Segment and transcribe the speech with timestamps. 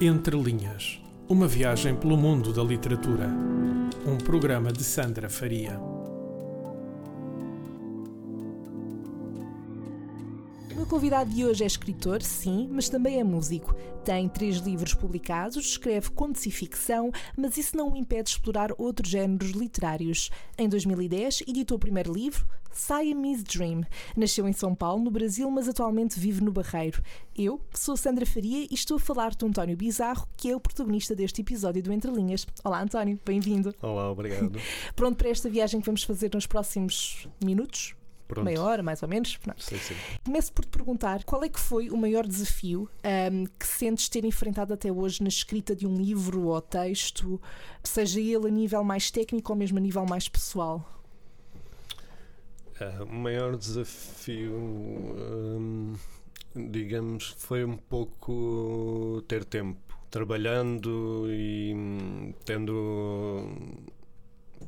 [0.00, 3.28] Entre Linhas Uma viagem pelo mundo da literatura.
[4.04, 5.78] Um programa de Sandra Faria.
[10.94, 13.74] Convidado de hoje é escritor, sim, mas também é músico.
[14.04, 18.70] Tem três livros publicados, escreve contos e ficção, mas isso não o impede de explorar
[18.78, 20.30] outros géneros literários.
[20.56, 23.82] Em 2010, editou o primeiro livro, Siamese Dream.
[24.16, 27.02] Nasceu em São Paulo, no Brasil, mas atualmente vive no Barreiro.
[27.36, 31.12] Eu sou Sandra Faria e estou a falar de António Bizarro, que é o protagonista
[31.12, 32.46] deste episódio do Entre Linhas.
[32.62, 33.74] Olá, António, bem-vindo.
[33.82, 34.60] Olá, obrigado.
[34.94, 37.96] Pronto para esta viagem que vamos fazer nos próximos minutos?
[38.34, 38.44] Pronto.
[38.44, 39.38] Meia hora, mais ou menos.
[39.58, 39.94] Sim, sim.
[40.24, 44.24] Começo por te perguntar qual é que foi o maior desafio ahm, que sentes ter
[44.24, 47.40] enfrentado até hoje na escrita de um livro ou texto,
[47.82, 50.90] seja ele a nível mais técnico ou mesmo a nível mais pessoal?
[52.80, 55.94] Ah, o maior desafio, hum,
[56.56, 59.78] digamos, foi um pouco ter tempo.
[60.10, 63.48] Trabalhando e hum, tendo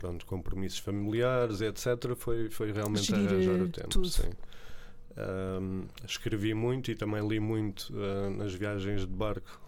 [0.06, 3.88] pronto, compromissos familiares, etc., foi, foi realmente Gerir, arranjar eh, o tempo.
[3.88, 4.08] tudo.
[4.08, 4.30] Sim.
[5.18, 9.60] Hum, escrevi muito e também li muito ah, nas viagens de barco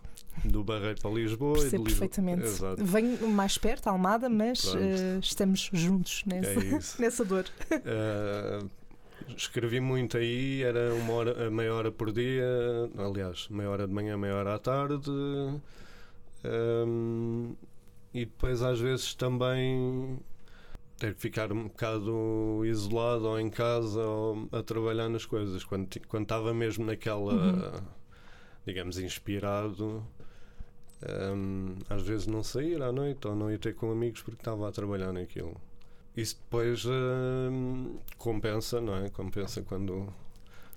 [0.44, 1.54] do Barreiro para Lisboa.
[1.54, 2.46] Percebo Lisboa- perfeitamente.
[2.46, 2.84] Exato.
[2.84, 7.46] Venho mais perto, Almada, mas eh, estamos juntos nessa, É nessa dor.
[7.72, 8.68] Uh,
[9.36, 12.44] escrevi muito aí, era uma hora, meia hora por dia,
[12.96, 15.10] aliás, meia hora de manhã, meia hora à tarde.
[16.44, 17.54] Um,
[18.14, 20.18] e depois, às vezes, também
[20.98, 25.62] ter que ficar um bocado isolado ou em casa ou a trabalhar nas coisas.
[25.64, 27.82] Quando quando estava mesmo naquela, Uhum.
[28.66, 30.04] digamos, inspirado.
[31.34, 34.68] um, às vezes não sair à noite ou não ir ter com amigos porque estava
[34.68, 35.56] a trabalhar naquilo.
[36.16, 39.08] Isso depois hum, compensa, não é?
[39.10, 40.12] Compensa quando.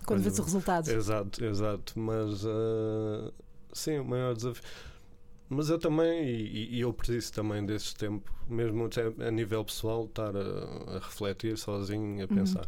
[0.06, 0.88] Quando vês o resultado.
[0.90, 2.00] Exato, exato.
[2.00, 3.32] Mas ah,
[3.74, 4.64] sim, o maior desafio.
[5.52, 10.06] Mas eu também, e, e eu preciso também desse tempo, mesmo até a nível pessoal,
[10.06, 12.68] estar a, a refletir sozinho, a pensar.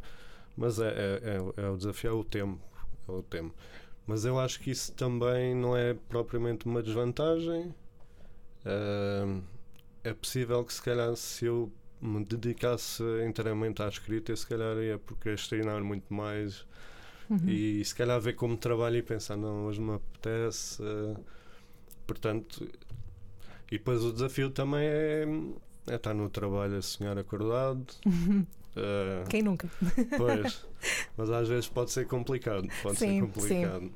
[0.57, 1.21] Mas é, é,
[1.61, 2.61] é, é o desafio, é o tempo.
[3.07, 3.55] É o tempo.
[4.07, 7.73] Mas eu acho que isso também não é propriamente uma desvantagem.
[8.65, 9.39] Ah,
[10.03, 11.71] é possível que, se calhar, se eu
[12.01, 16.65] me dedicasse inteiramente à escrita, eu, se calhar ia procrastinar muito mais
[17.29, 17.39] Uhum.
[17.49, 20.83] e se calhar ver como trabalho e pensar, não, hoje me apetece.
[20.83, 21.17] eh,
[22.05, 22.67] portanto,
[23.71, 25.25] e depois o desafio também é,
[25.87, 27.85] é estar no trabalho a sonhar acordado.
[28.75, 29.69] eh, Quem nunca?
[30.17, 30.65] pois,
[31.17, 32.67] mas às vezes pode ser complicado.
[32.81, 33.91] Pode Sim, ser complicado.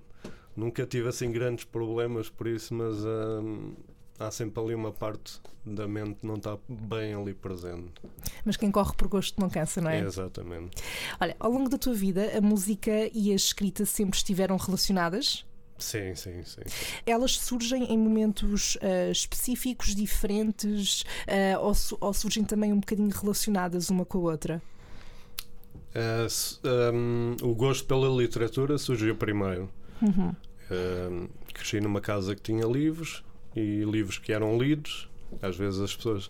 [0.56, 3.76] Nunca tive assim grandes problemas por isso, mas hum,
[4.20, 7.94] há sempre ali uma parte da mente que não está bem ali presente.
[8.44, 10.00] Mas quem corre por gosto não cansa, não é?
[10.00, 10.82] Exatamente.
[11.20, 15.46] Olha, ao longo da tua vida, a música e a escrita sempre estiveram relacionadas?
[15.78, 16.62] Sim, sim, sim.
[17.06, 23.10] Elas surgem em momentos ah, específicos, diferentes, ah, ou, su- ou surgem também um bocadinho
[23.10, 24.62] relacionadas uma com a outra?
[25.96, 26.60] Uh, s-
[26.94, 29.70] um, o gosto pela literatura surgiu primeiro.
[30.02, 30.34] Uhum.
[30.70, 33.24] Um, cresci numa casa que tinha livros
[33.56, 35.10] e livros que eram lidos.
[35.42, 36.30] Às vezes as pessoas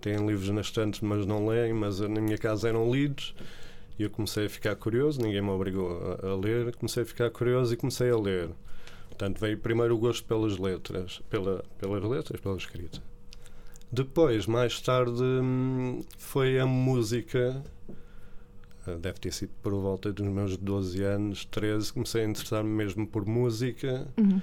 [0.00, 3.34] têm livros nas estantes, mas não leem, mas na minha casa eram lidos.
[3.98, 6.74] E eu comecei a ficar curioso, ninguém me obrigou a, a ler.
[6.76, 8.50] Comecei a ficar curioso e comecei a ler.
[9.18, 13.02] Portanto, veio primeiro o gosto pelas letras, pela, pelas letras, pela escrita.
[13.90, 17.62] Depois, mais tarde, hum, foi a música
[18.86, 23.06] Uh, deve ter sido por volta dos meus 12 anos, 13, comecei a interessar-me mesmo
[23.06, 24.40] por música Uhum.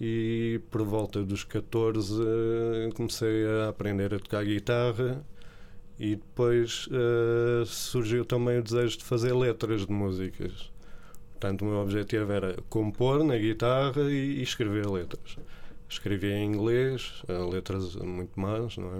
[0.00, 5.24] e por volta dos 14 uh, comecei a aprender a tocar guitarra
[5.98, 10.72] e depois uh, surgiu também o desejo de fazer letras de músicas.
[11.38, 15.36] Portanto, o meu objetivo era compor na guitarra e, e escrever letras.
[15.88, 18.96] Escrevia em inglês, uh, letras muito más, não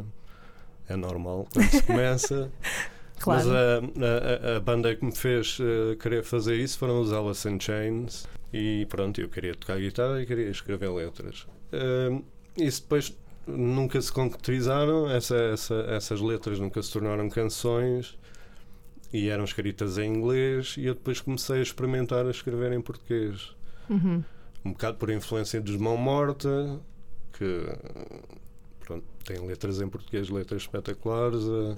[0.88, 0.92] é?
[0.92, 2.50] É normal quando se começa.
[3.20, 3.48] Claro.
[3.48, 7.48] Mas a, a- a- banda que me fez eh, querer fazer isso foram os Alice
[7.48, 11.44] in Chains e pronto, eu queria tocar guitarra e queria escrever letras.
[11.72, 12.20] Eh,
[12.58, 18.16] isso depois nunca se concretizaram, essa, essa- essas letras nunca se tornaram canções
[19.12, 23.54] e eram escritas em inglês e eu depois comecei a experimentar a escrever em português.
[23.88, 24.22] Uhum.
[24.64, 26.80] Um bocado por influência dos Mão Morta,
[27.32, 27.64] que
[28.80, 31.76] pronto, tem letras em português, letras espetaculares, eh,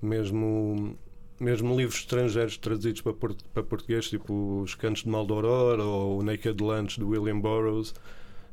[0.00, 0.96] mesmo,
[1.38, 6.22] mesmo livros estrangeiros traduzidos para, por- para português, tipo Os Cantos de Maldoror ou o
[6.22, 7.94] Naked Lunch de William Burroughs,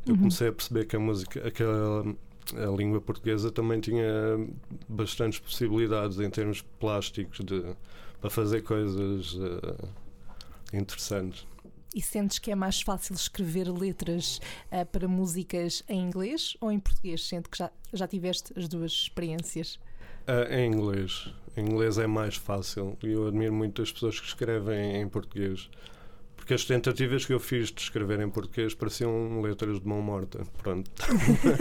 [0.06, 0.20] eu Uhum.
[0.20, 2.06] comecei a perceber que a música, aquela
[2.56, 4.08] a língua portuguesa também tinha
[4.88, 7.64] bastantes possibilidades em termos plásticos de,
[8.20, 11.48] para fazer coisas eh, interessantes.
[11.94, 14.40] E sentes que é mais fácil escrever letras
[14.72, 17.28] uh, para músicas em inglês ou em português?
[17.28, 19.80] Sendo que já, já tiveste as duas experiências?
[20.28, 21.34] Uh, em inglês.
[21.58, 22.96] Em inglês é mais fácil.
[23.02, 25.68] E eu admiro muito as pessoas que escrevem em português.
[26.36, 30.44] Porque as tentativas que eu fiz de escrever em português pareciam letras de mão morta.
[30.62, 30.90] Pronto.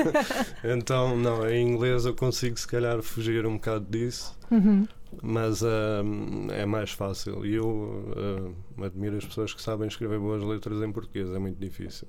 [0.63, 4.39] então, não, em inglês eu consigo se calhar fugir um bocado disso.
[4.51, 4.87] Uhum.
[5.23, 5.63] Mas
[6.53, 7.45] é mais fácil.
[7.45, 11.31] E eu uh, admiro as pessoas que sabem escrever boas letras em português.
[11.31, 12.07] É muito difícil.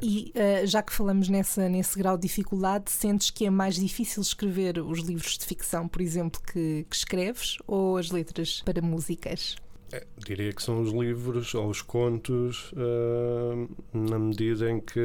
[0.00, 4.22] E uh, já que falamos nessa, nesse grau de dificuldade, sentes que é mais difícil
[4.22, 9.56] escrever os livros de ficção, por exemplo, que, que escreves ou as letras para músicas?
[9.90, 15.00] É, diria que são os livros ou os contos, uh, na medida em que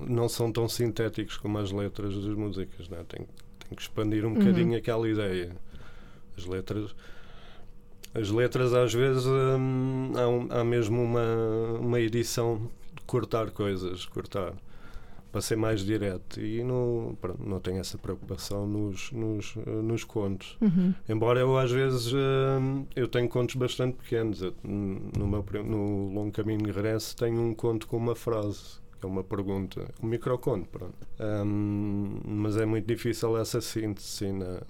[0.00, 2.88] não são tão sintéticos como as letras das músicas.
[2.88, 3.04] Né?
[3.08, 4.34] Tem, tem que expandir um uhum.
[4.34, 5.56] bocadinho aquela ideia.
[6.36, 6.94] As letras
[8.12, 14.04] as letras às vezes hum, há, um, há, mesmo uma, uma edição de cortar coisas,
[14.06, 14.52] cortar
[15.30, 20.56] para ser mais direto e não, pronto, não tenho essa preocupação nos, nos, nos contos.
[20.60, 20.92] Uhum.
[21.08, 24.42] Embora eu às vezes hum, eu tenho contos bastante pequenos.
[24.42, 29.08] Eu, no, meu, no Longo Caminho de Regresso tenho um conto com uma frase é
[29.08, 30.94] uma pergunta, um microconto, pronto.
[31.18, 34.32] Um, mas é muito difícil essa síntese.
[34.32, 34.62] Na,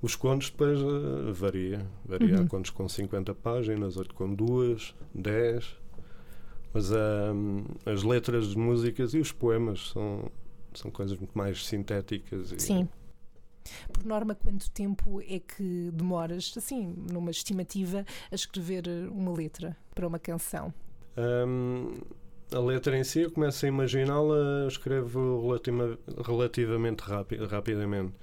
[0.00, 1.86] os contos depois uh, varia.
[2.04, 2.36] Varia.
[2.36, 2.44] Uhum.
[2.44, 5.76] Há contos com 50 páginas, outros com 2, 10.
[6.72, 6.94] Mas uh,
[7.86, 10.30] as letras de músicas e os poemas são,
[10.74, 12.52] são coisas muito mais sintéticas.
[12.52, 12.88] E, Sim.
[13.92, 20.06] Por norma, quanto tempo é que demoras, assim, numa estimativa, a escrever uma letra para
[20.06, 20.72] uma canção?
[21.16, 21.94] Um,
[22.52, 28.14] a letra em si, eu começo a imaginá-la, escrevo relativa, relativamente rapi rapidamente.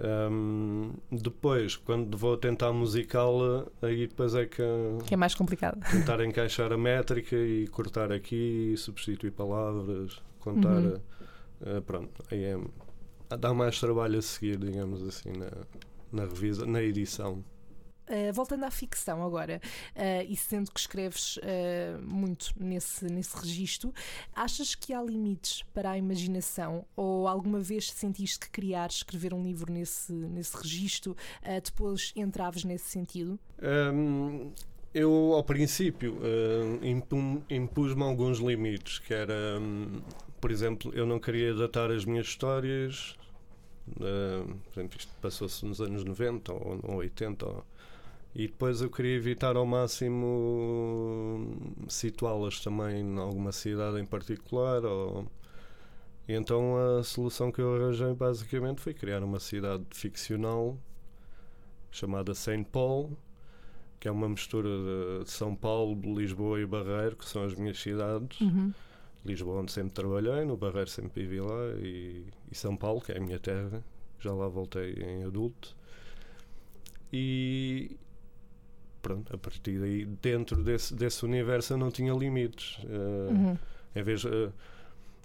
[0.00, 4.62] Um, depois, quando vou tentar musicá-la, aí depois é que,
[5.04, 5.80] que é mais complicado.
[5.90, 10.80] Tentar encaixar a métrica e cortar aqui, substituir palavras, contar.
[10.80, 11.00] Uhum.
[11.60, 12.56] Uh, pronto, aí é,
[13.36, 15.50] dá mais trabalho a seguir, digamos assim, na,
[16.12, 17.42] na, revisa, na edição.
[18.08, 19.60] Uh, voltando à ficção agora,
[19.94, 23.92] uh, e sendo que escreves uh, muito nesse, nesse registro,
[24.34, 26.86] achas que há limites para a imaginação?
[26.96, 31.16] Ou alguma vez sentiste que criar, escrever um livro nesse, nesse registro,
[31.62, 33.38] depois entraves nesse sentido?
[33.62, 34.52] Um,
[34.94, 36.18] eu, ao princípio,
[37.50, 40.00] impus-me alguns limites, que era, um,
[40.40, 43.16] por exemplo, eu não queria datar as minhas histórias.
[43.88, 47.64] Uh, por exemplo, isto passou-se nos anos 90 ou, ou 80 ou,
[48.38, 51.50] e depois eu queria evitar ao máximo
[51.88, 54.84] situá-las também em alguma cidade em particular.
[54.84, 55.26] Ou...
[56.28, 60.78] E então a solução que eu arranjei basicamente foi criar uma cidade ficcional
[61.90, 63.18] chamada Saint Paul,
[63.98, 64.68] que é uma mistura
[65.24, 68.40] de São Paulo, Lisboa e Barreiro, que são as minhas cidades.
[68.40, 68.72] Uhum.
[69.24, 73.16] Lisboa, onde sempre trabalhei, no Barreiro sempre vivi lá, e, e São Paulo, que é
[73.16, 73.82] a minha terra,
[74.20, 75.76] já lá voltei em adulto.
[77.12, 77.96] E,
[79.02, 82.78] pronto, a partir daí, dentro desse, desse universo, eu não tinha limites.
[82.84, 83.58] Uh, uhum.
[83.94, 84.24] Em vez.
[84.24, 84.52] Uh,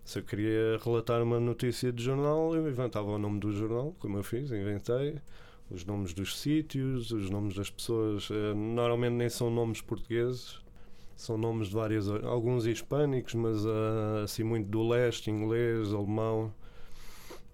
[0.05, 4.17] se eu queria relatar uma notícia de jornal, eu inventava o nome do jornal, como
[4.17, 5.17] eu fiz, inventei
[5.71, 8.29] os nomes dos sítios, os nomes das pessoas.
[8.29, 10.59] Uh, normalmente nem são nomes portugueses,
[11.15, 12.09] são nomes de várias.
[12.09, 16.53] alguns hispânicos, mas uh, assim muito do leste, inglês, alemão.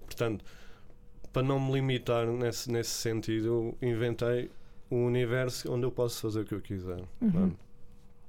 [0.05, 0.43] Portanto,
[1.31, 4.49] para não me limitar nesse, nesse sentido, eu inventei
[4.91, 7.01] um universo onde eu posso fazer o que eu quiser.
[7.22, 7.51] Uhum.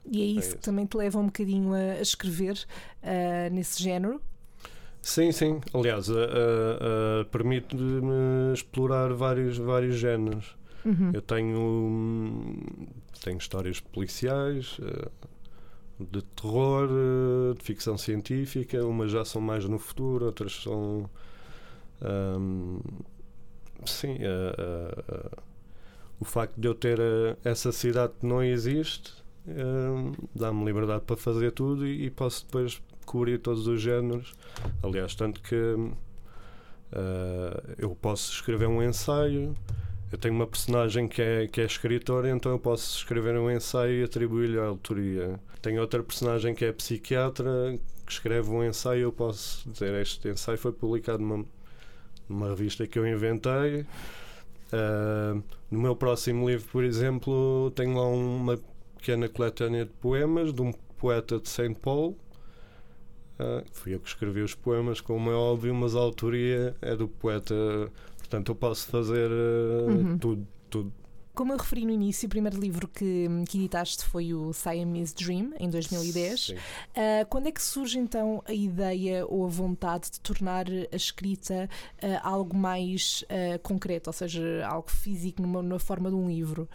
[0.06, 2.54] E é isso, é isso, que também te leva um bocadinho a, escrever
[3.02, 4.20] uh, nesse género?
[5.02, 5.60] Sim, sim.
[5.72, 10.56] Aliás, uh, uh, permite-me explorar vários, vários géneros.
[10.84, 11.10] Uhum.
[11.12, 12.56] Eu tenho,
[13.22, 14.78] tenho histórias policiais,
[15.98, 16.88] de terror,
[17.56, 18.84] de ficção científica.
[18.84, 21.08] Umas já são mais no futuro, outras são.
[22.02, 22.80] Um,
[23.84, 25.42] sim, uh,
[26.20, 31.16] o facto de eu ter uh, essa cidade que não existe uh, dá-me liberdade para
[31.16, 34.34] fazer tudo e, e, posso depois cobrir todos os géneros.
[34.82, 35.90] Aliás, tanto que uh,
[37.78, 39.56] eu posso escrever um ensaio.
[40.12, 44.00] Eu tenho uma personagem que é, que é escritora, então eu posso escrever um ensaio
[44.00, 45.38] e atribuir-lhe a autoria.
[45.62, 50.58] Tenho outra personagem que é psiquiatra, que escreve um ensaio, eu posso dizer: Este ensaio
[50.58, 51.44] foi publicado numa,
[52.28, 53.86] numa revista que eu inventei.
[54.72, 58.58] Uh, no meu próximo livro, por exemplo, tenho lá uma
[58.96, 62.16] pequena coletânea de poemas de um poeta de Saint Paul.
[63.38, 67.08] Uh, fui eu que escrevi os poemas, como é óbvio, mas a autoria é do
[67.08, 67.54] poeta.
[68.18, 70.18] Portanto, eu posso fazer uh, uhum.
[70.18, 70.92] tudo, tudo.
[71.34, 75.52] Como eu referi no início, o primeiro livro que, que editaste foi o Siamese Dream,
[75.58, 76.48] em 2010.
[76.50, 76.54] Uh,
[77.28, 81.68] quando é que surge então a ideia ou a vontade de tornar a escrita
[82.02, 86.68] uh, algo mais uh, concreto, ou seja, algo físico numa, numa forma de um livro?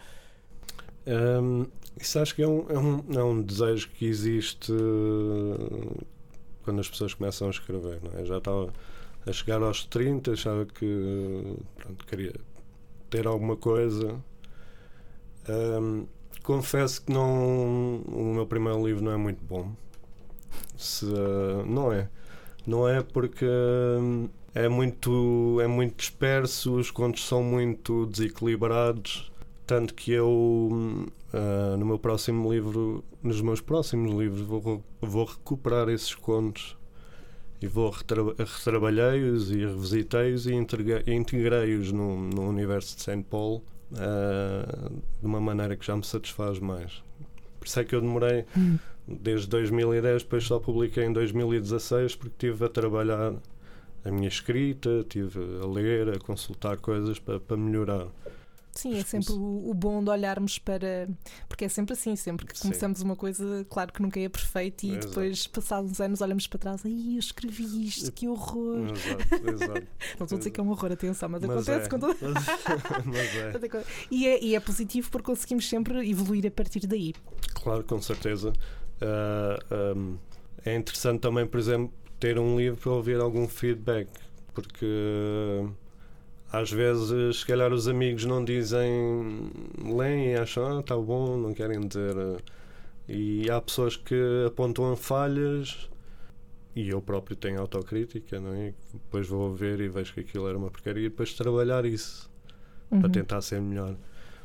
[1.06, 1.66] Um,
[2.00, 4.72] isso acho que é um, é um, é um desejo que existe
[6.62, 8.00] quando as pessoas começam a escrever.
[8.02, 8.24] Não é?
[8.24, 8.72] Já estava
[9.24, 12.34] a chegar aos 30, achava que pronto, queria
[13.08, 14.20] ter alguma coisa.
[15.48, 16.06] Um,
[16.42, 19.72] confesso que não, o meu primeiro livro não é muito bom.
[20.76, 22.08] Se, uh, não é.
[22.66, 23.46] Não é porque
[24.54, 29.30] é muito, é muito disperso, os contos são muito desequilibrados.
[29.66, 35.88] Tanto que eu, uh, no meu próximo livro, nos meus próximos livros, vou, vou recuperar
[35.88, 36.76] esses contos
[37.60, 43.62] e vou retrabalhei-os e revisitei-os e integrei-os no, no universo de Saint Paul
[43.92, 44.90] uh,
[45.20, 47.02] de uma maneira que já me satisfaz mais.
[47.58, 48.78] Por isso é que eu demorei hum.
[49.06, 53.34] desde 2010, depois só publiquei em 2016 porque estive a trabalhar
[54.04, 58.06] a minha escrita, estive a ler, a consultar coisas para, para melhorar.
[58.76, 61.08] Sim, é sempre o, o, bom de olharmos para.
[61.48, 63.04] Porque é sempre assim, sempre que começamos Sim.
[63.04, 65.08] uma coisa, claro que nunca é perfeito e Exato.
[65.08, 68.90] depois, passados uns anos, olhamos para trás e eu escrevi isto, que horror.
[68.90, 69.86] Exato, exato.
[70.18, 71.88] Não estou a dizer que é um horror, atenção, mas, mas acontece é.
[71.88, 72.16] com todo.
[73.06, 73.84] mas é.
[74.10, 74.44] E, é.
[74.44, 77.14] e é positivo porque conseguimos sempre evoluir a partir daí.
[77.54, 78.50] Claro, com certeza.
[78.50, 80.18] Uh, ah, um,
[80.64, 84.08] é interessante também, por exemplo, ter um livro para ouvir algum feedback,
[84.52, 84.84] porque.
[84.84, 85.85] Uh,
[86.56, 89.50] às vezes, se calhar, os amigos não dizem,
[89.84, 92.14] leem e acham, ah, está bom, não querem dizer.
[93.08, 95.88] E há pessoas que apontam falhas
[96.74, 98.72] e eu próprio tenho autocrítica, não é?
[98.92, 102.30] Depois vou ver e vejo que aquilo era uma porcaria e depois trabalhar isso
[102.90, 103.00] uhum.
[103.00, 103.94] para tentar ser melhor.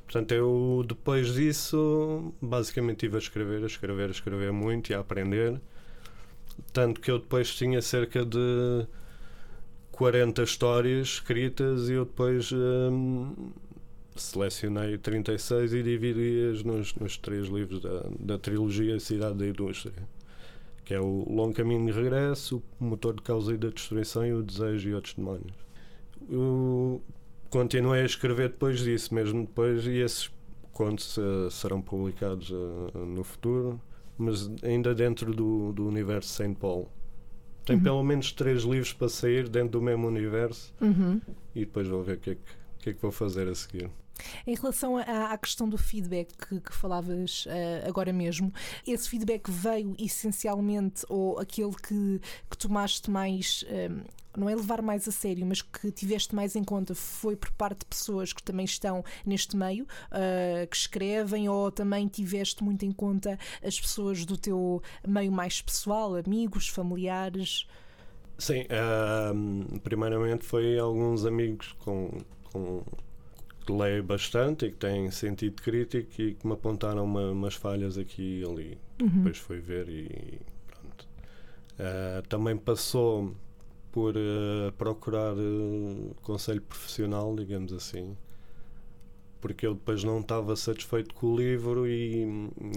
[0.03, 4.99] Portanto, eu depois disso, basicamente, estive a escrever, a escrever, a escrever muito e a
[4.99, 5.61] aprender.
[6.73, 8.85] Tanto que eu depois tinha cerca de
[10.01, 13.51] 40 histórias escritas e eu depois hum,
[14.15, 19.93] selecionei 36 e dividi-as nos, nos três livros da, da trilogia Cidade da Indústria,
[20.83, 24.33] que é o Longo Caminho de Regresso, o Motor de Causa e da Destruição e
[24.33, 25.53] o Desejo e Outros Demónios.
[26.27, 26.99] Eu
[27.51, 30.31] continuei a escrever depois disso, mesmo depois, e esses
[30.73, 33.79] contos uh, serão publicados uh, no futuro,
[34.17, 36.89] mas ainda dentro do, do universo Saint Paul.
[37.65, 37.83] Tem uhum.
[37.83, 41.21] pelo menos três livros para sair dentro do mesmo universo uhum.
[41.53, 42.41] e depois vou ver o que, é que,
[42.79, 43.89] que, é que vou fazer a seguir.
[44.45, 48.53] Em relação à, à questão do feedback que, que falavas uh, agora mesmo,
[48.85, 53.63] esse feedback veio essencialmente ou aquele que, que tomaste mais.
[53.69, 54.01] Um,
[54.37, 57.79] não é levar mais a sério, mas que tiveste mais em conta foi por parte
[57.79, 62.91] de pessoas que também estão neste meio, uh, que escrevem, ou também tiveste muito em
[62.91, 67.67] conta as pessoas do teu meio mais pessoal, amigos, familiares?
[68.37, 72.09] Sim, uh, primeiramente foi alguns amigos com,
[72.51, 72.83] com
[73.65, 77.97] que leio bastante e que têm sentido crítico e que me apontaram uma, umas falhas
[77.97, 78.77] aqui e ali.
[79.01, 79.09] Uhum.
[79.09, 81.07] Depois fui ver e pronto.
[81.79, 83.35] Uh, também passou
[83.91, 88.15] por uh, procurar uh, conselho profissional, digamos assim,
[89.39, 92.23] porque eu depois não estava satisfeito com o livro e,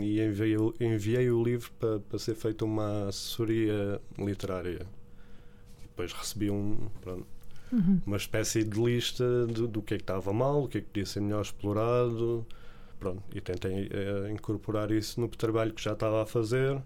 [0.00, 4.86] e enviei, enviei o livro para, para ser feita uma assessoria literária.
[5.82, 7.26] Depois recebi um, pronto,
[7.74, 8.00] uhum.
[8.06, 10.86] uma espécie de lista do, do que é que estava mal, o que é que
[10.86, 12.46] podia ser melhor explorado.
[12.98, 16.80] Pronto, e tentei uh, incorporar isso no trabalho que já estava a fazer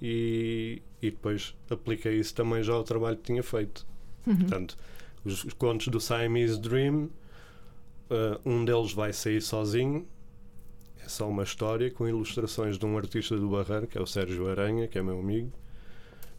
[0.00, 3.86] e, e depois apliquei isso também já ao trabalho que tinha feito.
[4.26, 4.36] Uhum.
[4.36, 4.76] Portanto,
[5.24, 7.04] os, os, contos do Siamese Dream,
[8.10, 10.06] uh, um deles vai sair sozinho,
[11.04, 14.48] é só uma história com ilustrações de um artista do Barreiro, que é o Sérgio
[14.48, 15.52] Aranha, que é meu amigo.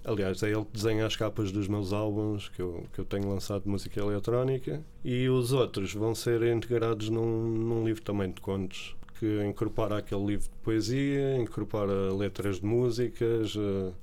[0.06, 3.30] Aliás, é ele que desenha as capas dos meus álbuns que eu, que eu tenho
[3.30, 4.84] lançado de música eletrónica.
[5.04, 10.26] E os outros vão ser integrados num, num livro também de contos que incorpora aquele
[10.26, 13.94] livro de poesia, incorpora letras de músicas, uh,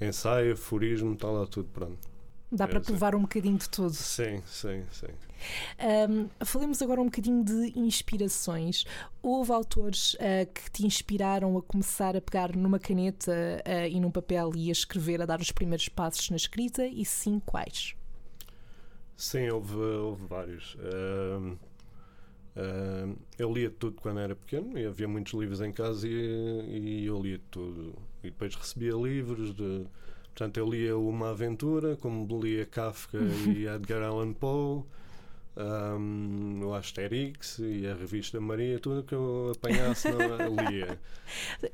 [0.00, 2.11] ensaio, aforismo, está lá tudo pronto.
[2.52, 2.88] Dá é para assim.
[2.88, 3.94] provar um bocadinho de tudo.
[3.94, 5.06] Sim, sim, sim.
[6.08, 8.84] Um, falemos agora um bocadinho de inspirações.
[9.22, 14.10] Houve autores uh, que te inspiraram a começar a pegar numa caneta uh, e num
[14.10, 16.86] papel e a escrever, a dar os primeiros passos na escrita?
[16.86, 17.96] E sim, quais?
[19.16, 20.74] Sim, houve, houve vários.
[20.74, 21.58] Uh,
[23.38, 26.12] eu lia tudo quando era pequeno e havia muitos livros em casa e,
[27.00, 27.94] e, eu lia tudo.
[28.22, 29.86] E depois recebia livros de.
[30.34, 34.82] Portanto, eu lia Uma Aventura, como lia Kafka e Edgar Allan Poe.
[35.54, 40.98] Um, o Asterix e a revista Maria, tudo que eu apanhasse não, lia.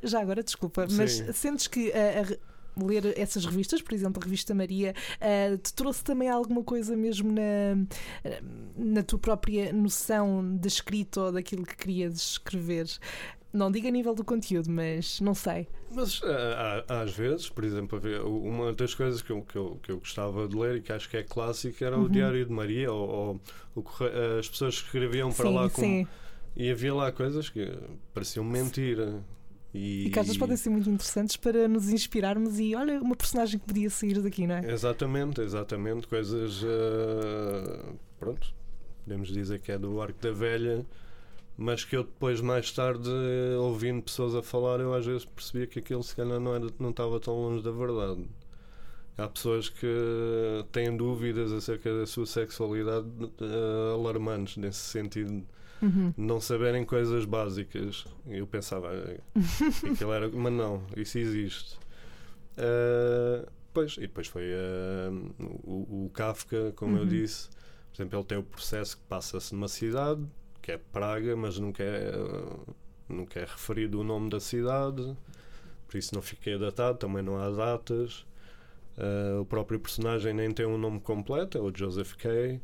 [0.02, 1.32] Já agora, desculpa, mas Sim.
[1.32, 2.40] sentes que a- a re-
[2.76, 7.30] ler essas revistas, por exemplo, a revista Maria, ah, te trouxe também alguma coisa mesmo
[7.32, 7.76] na,
[8.76, 12.86] na tua própria noção da escrita ou daquilo que querias escrever?
[13.58, 15.66] Não digo a nível do conteúdo, mas não sei.
[15.90, 19.98] Mas há- às vezes, por exemplo, uma das coisas que eu, que, eu, que eu
[19.98, 22.04] gostava de ler e que acho que é clássico era Uhum.
[22.04, 23.40] o Diário de Maria, ou,
[23.76, 23.84] ou
[24.38, 26.06] as pessoas escreviam para sim, lá com, sim.
[26.56, 27.70] e havia lá coisas que
[28.14, 29.22] pareciam mentira.
[29.74, 33.14] E, E que às vezes podem ser muito interessantes para nos inspirarmos e olha, uma
[33.14, 34.72] personagem que podia sair daqui, não é?
[34.72, 36.06] Exatamente, exatamente.
[36.06, 36.62] Coisas.
[36.64, 38.54] ah, pronto,
[39.04, 40.86] podemos dizer que é do Arco da Velha,
[41.58, 43.10] mas que eu depois, mais tarde,
[43.58, 46.90] ouvindo pessoas a falar, eu às vezes percebia que aquilo se calhar não, era, não
[46.90, 48.24] estava tão longe da verdade.
[49.18, 49.86] Há pessoas que
[50.70, 53.08] têm dúvidas acerca da sua sexualidade
[53.40, 55.44] ah, alarmantes, nesse sentido
[55.82, 56.12] Uhum.
[56.16, 58.04] não saberem coisas básicas.
[58.26, 59.40] Eu pensava "Ah,
[59.80, 60.28] que aquilo era.
[60.28, 61.76] Mas não, isso existe.
[62.56, 65.10] Ah, pois, e depois foi ah,
[65.64, 67.08] o, o Kafka, como eu Uhum.
[67.08, 67.48] disse.
[67.48, 70.22] Por exemplo, ele tem o processo que passa-se numa cidade,
[70.68, 72.12] que é Praga, mas nunca é,
[73.08, 75.16] nunca é referido o nome da cidade,
[75.88, 78.26] por isso não fiquei datado, também não há datas.
[78.98, 82.60] Ah, o próprio personagem nem tem um nome completo, é o Joseph Kay.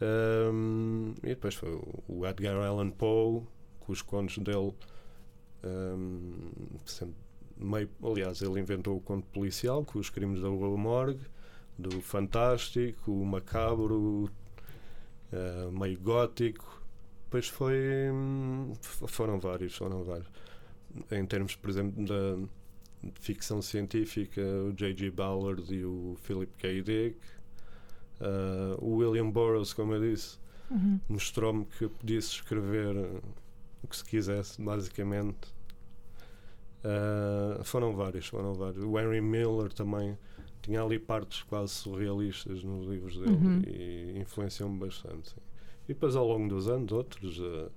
[0.00, 1.70] Um, e depois foi
[2.08, 3.42] o- Edgar Allan Poe,
[3.80, 4.74] com os contos dele.
[5.64, 6.50] um,
[7.56, 11.24] meio, aliás, ele inventou o conto policial, com os crimes da Rua Morgue,
[11.78, 14.30] do fantástico, o macabro,
[15.32, 16.75] uh, meio gótico.
[17.26, 17.76] Depois foi.
[18.12, 20.28] hum, foram vários, foram vários.
[21.10, 22.38] Em termos, por exemplo, da
[23.20, 25.10] ficção científica, o J.G.
[25.10, 26.82] Ballard e o Philip K.
[26.82, 27.18] Dick.
[28.18, 30.38] Uh, o William Burroughs, como eu disse,
[30.70, 30.98] Uhum.
[31.08, 33.22] mostrou-me que podia-se escrever uh,
[33.82, 35.54] o que se quisesse, basicamente.
[36.84, 38.82] Uh, foram vários, foram vários.
[38.84, 40.16] O Henry Miller também
[40.62, 43.62] tinha ali partes quase surrealistas nos livros dele Uhum.
[43.66, 45.30] e influenciou-me bastante.
[45.30, 45.36] sim.
[45.88, 47.70] E depois, ao longo dos anos, outros, uh,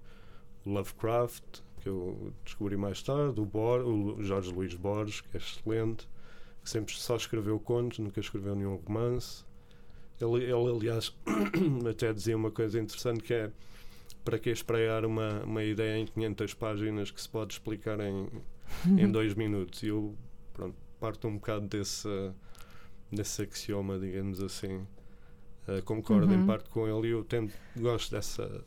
[0.65, 6.07] Lovecraft, que eu descobri mais tarde, o, Bor o Jorge Luís Borges, que é excelente,
[6.63, 9.43] que sempre só escreveu contos, nunca escreveu nenhum romance.
[10.19, 11.15] Ele, ele aliás,
[11.89, 13.51] até dizia uma coisa interessante que é
[14.23, 18.27] para que espreiar uma, uma ideia em 500 páginas que se pode explicar em,
[18.85, 19.81] em dois minutos.
[19.81, 20.15] E eu
[20.53, 22.07] pronto, parto um bocado desse,
[23.11, 24.85] desse axioma, digamos assim.
[25.77, 26.41] Uh, concordo Uhum.
[26.41, 28.63] em parte com ele e eu tento, gosto dessa,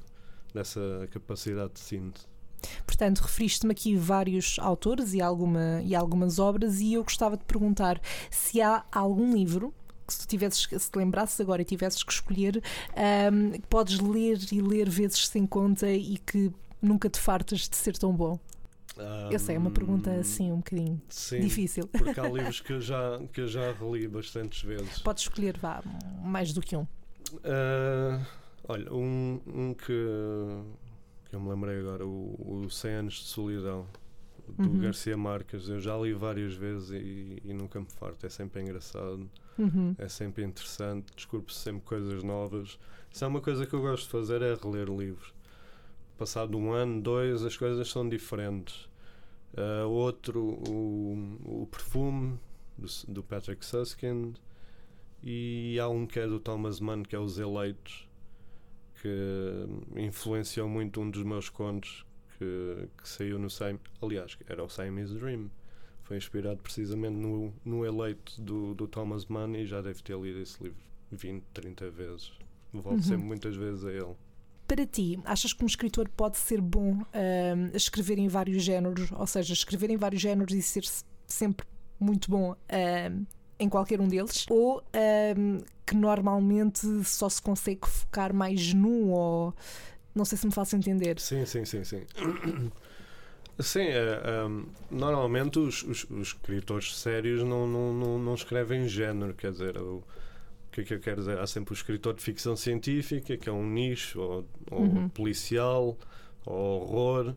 [0.55, 2.27] dessa capacidade de síntese.
[2.87, 8.01] Portanto, referiste-me aqui vários autores e, alguma, e algumas obras, e eu gostava de perguntar
[8.31, 9.75] se há algum livro
[10.07, 12.63] que se tivesses, se te lembrasses agora e tivesses que escolher,
[12.97, 17.77] ahm, que podes ler e ler vezes sem conta e que nunca te fartas de
[17.77, 18.39] ser tão bom?
[19.31, 21.87] Eu sei, é uma pergunta assim um bocadinho sim, difícil.
[21.89, 24.99] Porque há livros que eu já, que eu já reli bastantes vezes.
[24.99, 25.83] Podes escolher, vá,
[26.23, 26.87] mais do que um.
[27.45, 28.21] Ah,
[28.69, 29.87] olha, um, um que,
[31.29, 33.87] que eu me lembrei agora, o, o 100 Anos de Solidão,
[34.59, 34.81] do Uhum.
[34.81, 35.69] Garcia Marques.
[35.69, 38.27] Eu já li várias vezes e, e nunca me farto.
[38.27, 39.95] É sempre engraçado, Uhum.
[39.99, 42.79] é sempre interessante, desculpe-se sempre coisas novas.
[43.11, 45.33] Isso é uma coisa que eu gosto de fazer, é reler livros.
[46.23, 48.89] Passado um ano, dois, as coisas são diferentes.
[49.57, 52.39] Ah, outro, o, o Perfume,
[52.79, 54.37] do, do Patrick Susskind.
[55.21, 58.09] E há um que é do Thomas Mann, que é Os Eleitos,
[59.01, 62.07] que influenciou muito um dos meus contos
[62.39, 63.81] que, que saiu no Siam.
[64.01, 65.51] Aliás, era o Siamese Dream.
[66.05, 70.39] Foi inspirado precisamente no, no Eleito do, do Thomas Mann e já deve ter lido
[70.39, 70.79] esse livro
[71.11, 72.33] 20, 30 vezes.
[72.73, 73.03] Volto Uhum.
[73.03, 74.15] sempre muitas vezes a ele.
[74.73, 79.13] Para ti, achas que um escritor pode ser bom a escrever em vários géneros?
[79.13, 81.67] Ou seja, escrever em vários géneros e ser se- sempre
[82.01, 83.25] muito bom ahm,
[83.61, 84.47] em qualquer um deles?
[84.49, 89.11] Ou ahm, que normalmente só se consegue focar mais num?
[89.11, 89.55] Ou
[90.15, 91.21] não sei se me faço entender.
[91.21, 92.07] Sim, sim, sim, sim.
[93.61, 99.35] Sim, é, um, normalmente os, os, os escritores sérios não, não, não, não escrevem género,
[99.35, 100.03] quer dizer, o
[100.73, 101.39] que é que eu quero dizer?
[101.39, 105.09] Há sempre o escritor de ficção científica, que é um nicho, ou, ou Uhum.
[105.11, 105.99] policial,
[106.47, 107.35] ou horror,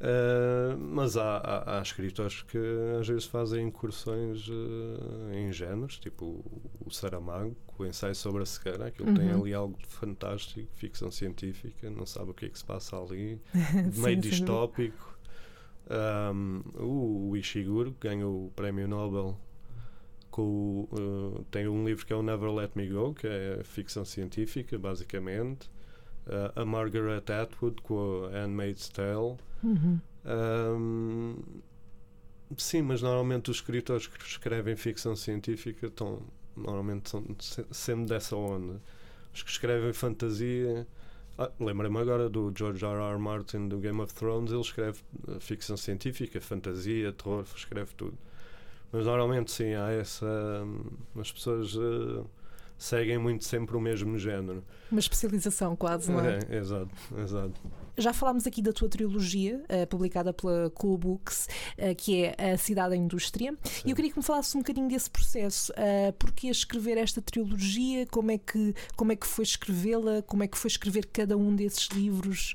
[0.00, 2.58] uh, mas há, há, há escritores que
[3.00, 8.42] às vezes fazem incursões uh, em géneros, tipo o, o Saramago, com o ensaio sobre
[8.42, 9.40] a cegueira, aquilo tem Uhum.
[9.40, 13.40] ali algo de fantástico, ficção científica, não sabe o que é que se passa ali
[13.92, 14.20] Sim, meio dúvida.
[14.20, 15.18] distópico.
[15.90, 19.36] Um, o Ishiguro ganhou o prémio Nobel
[20.30, 24.04] com uh, tem um livro que é o Never Let Me Go, que é ficção
[24.04, 25.70] científica, basicamente.
[26.54, 29.36] a Margaret Atwood com a Handmaid's Tale.
[29.62, 30.00] Uhum.
[30.24, 31.36] Um,
[32.56, 36.22] sim, mas normalmente os escritores que escrevem ficção científica estão
[36.56, 37.24] normalmente são
[37.70, 38.80] sempre dessa onda.
[39.32, 40.86] Os que escrevem fantasia.
[41.38, 43.00] Ah, Lembra-me agora do George R.
[43.00, 43.18] R.
[43.18, 48.18] Martin do Game of Thrones, ele escreve uh, ficção científica, fantasia, terror, escreve tudo.
[48.92, 50.26] Mas normalmente sim, há essa.
[50.26, 52.26] Um, as pessoas uh,
[52.76, 54.64] seguem muito sempre o mesmo género.
[54.90, 56.38] Uma especialização quase, não é?
[56.48, 57.60] é exato, exato.
[57.96, 61.46] Já falámos aqui da tua trilogia, uh, publicada pela Cool Books,
[61.78, 63.54] uh, que é A Cidade da Indústria.
[63.62, 63.82] Sim.
[63.86, 65.70] E eu queria que me falasses um bocadinho desse processo.
[65.72, 68.06] Uh, porquê escrever esta trilogia?
[68.06, 70.22] Como é que, como é que foi escrevê-la?
[70.22, 72.54] Como é que foi escrever cada um desses livros?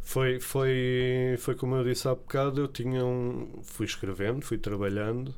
[0.00, 3.60] Foi, foi, foi como eu disse há bocado, eu tinha um.
[3.62, 5.34] fui escrevendo, fui trabalhando.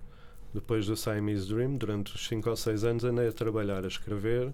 [0.55, 4.53] Depois do Siamese Dream, durante os 5 ou 6 anos, andei a trabalhar, a escrever.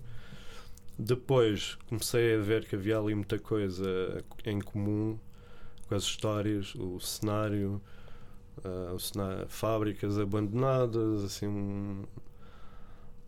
[0.99, 5.19] Depois comecei a ver que havia ali muita coisa em comum
[5.89, 7.81] com as histórias, o cenário,
[8.65, 12.05] uh, o cenário fábricas abandonadas, assim, um,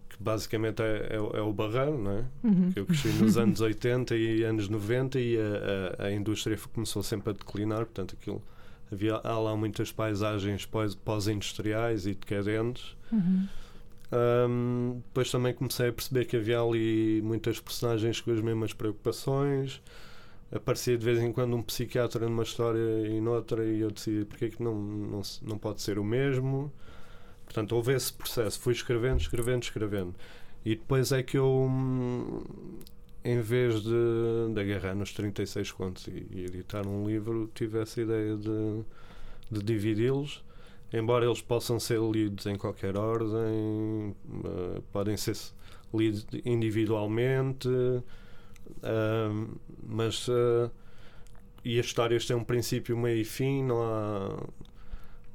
[0.09, 2.24] que basicamente é, é, é, o barreiro, não é?
[2.44, 2.72] Uhum.
[2.72, 7.02] Que eu cresci nos anos 80 e anos 90 e a, a, a indústria começou
[7.02, 8.42] sempre a declinar, portanto aquilo
[8.92, 10.66] havia há lá muitas paisagens
[11.05, 12.96] pós-industriais e decadentes.
[13.12, 13.46] Uhum.
[14.12, 19.81] Um, depois também comecei a perceber que havia ali muitas personagens com as mesmas preocupações.
[20.53, 24.46] Aparecia de vez em quando um psiquiatra numa história e noutra, e eu decidi porque
[24.46, 26.72] é que não, não, não pode ser o mesmo.
[27.44, 28.59] Portanto, houve esse processo.
[28.59, 30.14] Fui escrevendo, escrevendo, escrevendo.
[30.64, 31.70] E depois é que eu,
[33.24, 38.00] em vez de, de agarrar nos 36 contos e, e editar um livro, tive essa
[38.00, 38.83] ideia de,
[39.50, 40.42] de dividi-los
[40.92, 45.37] embora eles possam ser lidos em qualquer ordem, uh, podem ser
[45.94, 48.02] lidos individualmente, uh,
[49.83, 50.70] mas uh,
[51.64, 54.42] e as histórias têm um princípio, meio e fim, não há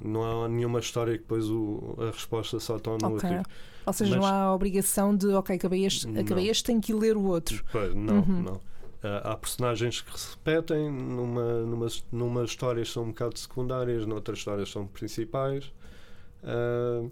[0.02, 3.30] não há nenhuma história que depois o, a resposta só está no Ok.
[3.30, 3.52] outro.
[3.86, 6.92] Ou seja, Mas- não há a obrigação de, ok, acabei este, acabei este tenho que
[6.92, 7.64] ir ler o outro.
[7.72, 8.42] Pois, não, Uhum.
[8.42, 8.62] não.
[9.04, 14.40] Ah, há personagens que se repetem, numa, numa, numa histórias são um bocado secundárias, noutras
[14.40, 15.72] histórias são principais.
[16.44, 17.08] Ah,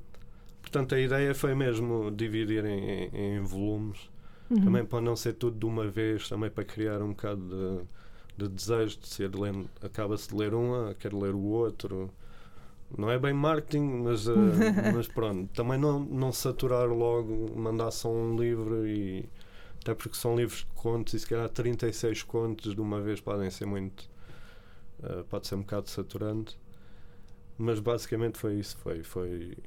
[0.62, 2.80] portanto, a ideia foi mesmo dividir em,
[3.14, 4.00] em- em volumes,
[4.50, 4.64] Uhum.
[4.66, 7.42] também para não ser tudo de uma vez, também para criar um bocado
[8.38, 9.70] de, de desejo de ser lendo.
[9.82, 12.10] Acaba-se de ler um, ah, quero ler o outro.
[12.98, 14.34] Não é bem marketing, mas, ah,
[14.94, 15.50] mas pronto.
[15.54, 19.28] Também não, não saturar logo, mandar só um livro e.
[19.82, 23.50] Até porque são livros de contos e se calhar 36 contos de uma vez podem
[23.50, 24.10] ser muito.
[25.04, 26.58] ah, pode ser um bocado saturante.
[27.58, 28.78] Mas basicamente foi isso.
[28.78, 29.04] Foi.
[29.04, 29.58] foi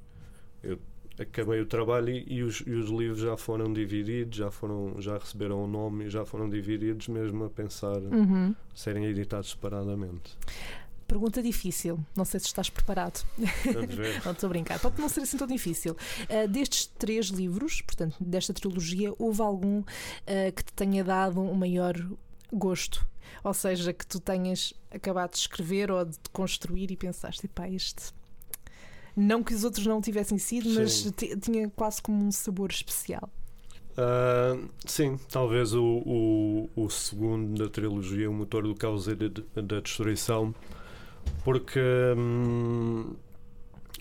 [0.62, 0.78] eu
[1.18, 5.16] acabei o trabalho e, e os, e os livros já foram divididos, já, foram, já
[5.16, 8.54] receberam o nome e já foram divididos, mesmo a pensar Uhum.
[8.74, 10.36] serem editados separadamente.
[11.06, 11.98] Pergunta difícil.
[12.16, 13.24] Não sei se estás preparado.
[13.72, 14.20] Vamos ver.
[14.24, 14.78] Não estou a brincar.
[14.80, 15.96] Pode não ser assim tão difícil.
[16.28, 19.82] Ah, destes três livros, portanto, desta trilogia, houve algum
[20.26, 21.94] ah, que te tenha dado um maior
[22.52, 23.06] gosto?
[23.44, 28.12] Ou seja, que tu tenhas acabado de escrever ou de construir e pensaste, pá, este.
[29.14, 33.30] Não que os outros não tivessem sido, mas tinha quase como um sabor especial.
[33.96, 39.80] Ah, sim, talvez o, o, o segundo da trilogia, o motor do caos e da
[39.80, 40.54] destruição,
[41.44, 41.80] porque
[42.16, 43.14] hum,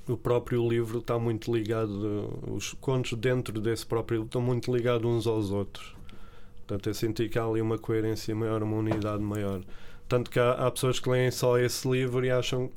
[0.08, 5.06] o próprio livro está muito ligado, os contos dentro desse próprio livro estão muito ligados
[5.10, 5.96] uns aos outros.
[6.58, 9.62] Portanto, eu senti que há ali uma coerência maior, uma unidade maior.
[10.08, 12.72] Tanto que há, há pessoas que leem só esse livro e acham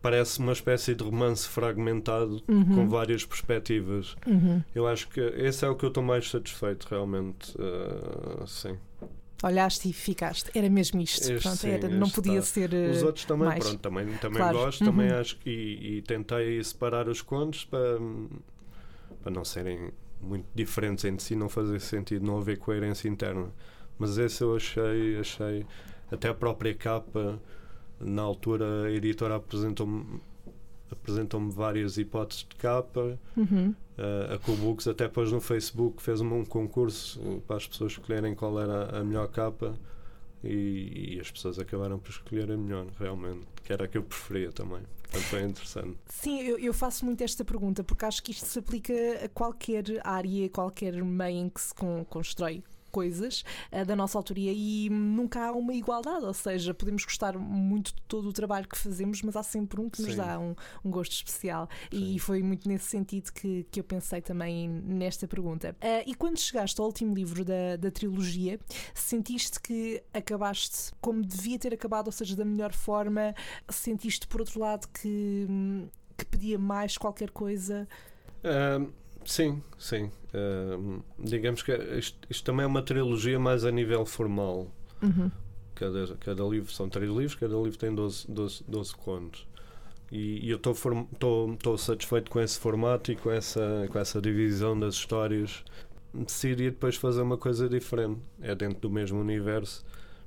[0.00, 2.64] parece uma espécie de romance fragmentado Uhum.
[2.74, 4.16] com várias perspectivas.
[4.26, 4.62] Uhum.
[4.74, 7.52] Eu acho que esse é o que eu estou mais satisfeito, realmente.
[7.58, 8.76] Uh, sim.
[9.42, 10.50] Olhaste e ficaste.
[10.52, 11.20] Era mesmo isto.
[11.30, 12.52] Este Pronto, sim, era, não podia está.
[12.52, 12.74] ser.
[12.74, 13.62] eh, Os outros também, mais.
[13.62, 14.58] pronto, também, também Claro.
[14.58, 15.20] gosto, também Uhum.
[15.20, 15.48] acho que.
[15.50, 17.98] E, e tentei separar os contos para,
[19.22, 23.52] para não serem muito diferentes entre si, não fazer sentido, não haver coerência interna.
[23.98, 25.64] Mas esse eu achei, achei.
[26.10, 27.40] Até a própria capa,
[28.00, 30.20] na altura a editora apresentou-me
[30.90, 33.18] apresentou-me várias hipóteses de capa.
[33.36, 33.74] Uhum.
[33.98, 38.34] Uh, a Coolbooks até pôs no Facebook, fez um, um concurso para as pessoas escolherem
[38.34, 39.74] qual era a melhor capa
[40.44, 44.02] e, e as pessoas acabaram por escolher a melhor, realmente, que era a que eu
[44.02, 44.82] preferia também.
[45.02, 45.96] Portanto, foi interessante.
[46.06, 48.92] Sim, eu, eu faço muito esta pergunta porque acho que isto se aplica
[49.24, 54.52] a qualquer área, qualquer meio em que se con- constrói coisas uh, da nossa autoria
[54.54, 58.76] e nunca há uma igualdade, ou seja, podemos gostar muito de todo o trabalho que
[58.76, 60.16] fazemos, mas há sempre um que nos Sim.
[60.16, 61.68] dá um, um gosto especial.
[61.90, 62.14] Sim.
[62.14, 65.76] E foi muito nesse sentido que, que eu pensei também nesta pergunta.
[65.82, 68.58] Uh, e quando chegaste ao último livro da, da trilogia,
[68.94, 73.34] sentiste que acabaste como devia ter acabado, ou seja, da melhor forma?
[73.68, 75.46] Sentiste, por outro lado, que,
[76.16, 77.88] que pedia mais qualquer coisa?
[79.30, 80.10] Sim, sim.
[80.34, 84.70] Ahm, digamos que isto, isto também é uma trilogia mais a nível formal.
[85.02, 85.30] Uhum.
[85.74, 89.46] Cada, cada livro são três livros, cada livro tem 12, 12, 12 contos.
[90.10, 94.94] E, e eu estou satisfeito com esse formato e com essa, com essa divisão das
[94.94, 95.64] histórias.
[96.12, 98.20] Decidi depois fazer uma coisa diferente.
[98.40, 99.84] É dentro do mesmo universo.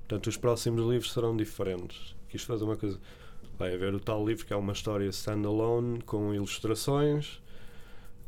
[0.07, 2.15] Portanto, os próximos livros serão diferentes.
[2.29, 2.99] Quis fazer uma coisa.
[3.57, 7.41] Vai haver o tal livro que é uma história standalone com ilustrações.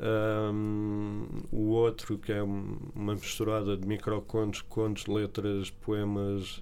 [0.03, 6.61] Um, o outro que é um- uma misturada de microcontos, contos, letras, poemas.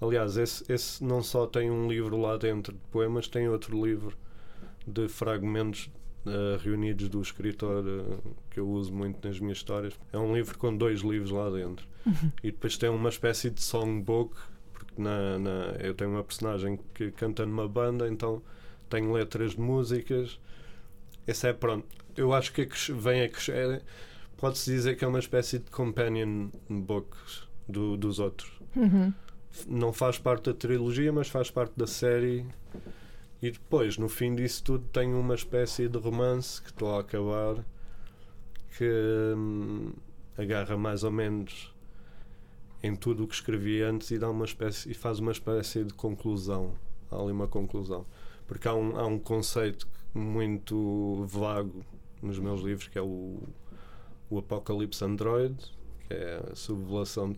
[0.00, 4.16] Aliás, esse, esse não só tem um livro lá dentro de poemas, tem outro livro
[4.86, 5.90] de fragmentos
[6.24, 8.18] uh, reunidos do escritor uh,
[8.50, 9.92] que eu uso muito nas minhas histórias.
[10.12, 11.86] É um livro com dois livros lá dentro.
[12.42, 14.34] E depois tem uma espécie de songbook,
[14.72, 18.40] porque na, na- eu tenho uma personagem que canta numa banda, então
[18.88, 20.40] tenho letras de músicas.
[21.26, 21.86] Esse é pronto.
[22.18, 23.82] Eu acho que que vem a crescer.
[24.36, 27.16] Pode-se dizer que é uma espécie de companion book
[27.68, 29.12] do- dos outros Uhum.
[29.66, 32.46] não faz parte da trilogia, mas faz parte da série.
[33.42, 37.64] E depois, no fim disso tudo, tem uma espécie de romance que estou a acabar
[38.76, 38.88] que
[39.36, 39.92] hum,
[40.36, 41.74] agarra mais ou menos
[42.82, 45.94] em tudo o que escrevi antes e dá uma espécie e faz uma espécie de
[45.94, 46.74] conclusão.
[47.10, 48.06] Há ali uma conclusão.
[48.46, 51.84] Porque há um, há um conceito muito vago
[52.22, 53.42] nos meus livros que é o,
[54.30, 55.56] o Apocalipse Android,
[56.06, 57.36] que é a sublevação,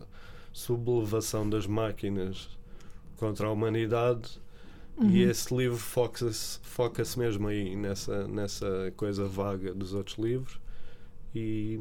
[0.51, 2.49] sublevação das máquinas
[3.17, 4.39] contra a humanidade.
[4.97, 5.09] Uhum.
[5.09, 10.59] e esse livro foca-se foca mesmo aí nessa, nessa coisa vaga dos outros livros.
[11.33, 11.79] E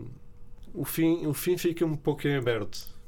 [0.73, 3.01] o fim, o fim fica um pouco em aberto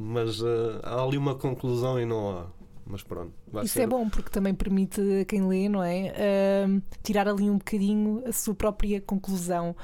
[0.00, 2.46] mas ah, há ali uma conclusão e não há
[2.90, 6.12] mas pronto Isso ser- é bom porque também permite a quem lê, não é?
[6.64, 9.74] Ahm, tirar ali um bocadinho a sua própria conclusão.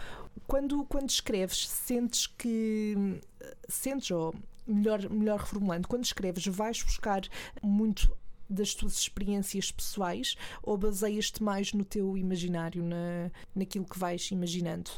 [0.46, 3.20] Quando, quando escreves, sentes que.
[3.68, 4.34] Sentes, ou
[4.66, 7.22] melhor, melhor reformulando, quando escreves, vais buscar
[7.62, 8.10] muito
[8.48, 14.90] das tuas experiências pessoais ou baseias-te mais no teu imaginário, na, naquilo que vais imaginando?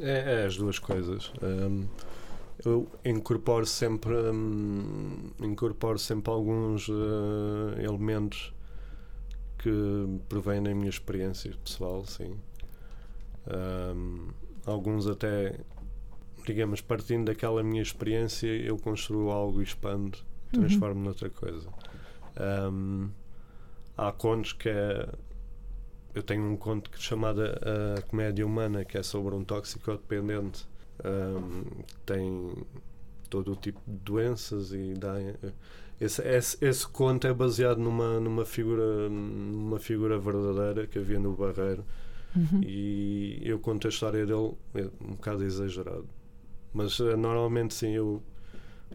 [0.00, 1.30] É, é as duas coisas.
[1.42, 1.86] Hum,
[2.64, 8.52] eu incorporo sempre, hum, incorporo sempre alguns eh, elementos
[9.58, 9.70] que
[10.28, 12.36] provêm da minha experiência pessoal, sim.
[13.46, 14.28] Hum,
[14.66, 15.58] alguns até,
[16.46, 20.18] digamos, partindo daquela minha experiência, eu construo algo e expando,
[20.52, 21.68] transformo noutra coisa.
[22.70, 23.10] Hum,
[23.96, 25.08] há contos que é
[26.14, 30.66] eu tenho um conto que- chamado A Comédia Humana, que é sobre um toxicodependente.
[31.04, 31.64] Um,
[32.04, 32.52] tem
[33.28, 35.14] todo o tipo de doenças e dá.
[36.00, 41.32] Esse, esse, esse conto é baseado numa, numa, figura, numa figura verdadeira que havia no
[41.32, 41.84] Barreiro
[42.34, 42.60] Uhum.
[42.62, 46.06] e eu conto a história dele é um bocado exagerado.
[46.72, 48.22] Mas eh, normalmente sim, eu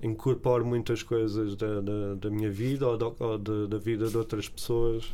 [0.01, 4.17] incorporo muitas coisas da, da, da minha vida ou, da, ou da, da vida de
[4.17, 5.13] outras pessoas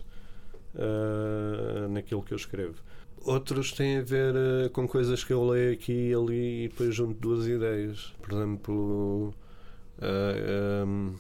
[0.75, 2.75] eh, naquilo que eu escrevo.
[3.23, 6.93] Outros têm a ver eh, com coisas que eu leio aqui e ali e depois
[6.95, 8.13] junto duas ideias.
[8.21, 9.34] Por exemplo,
[10.01, 11.15] eh, em,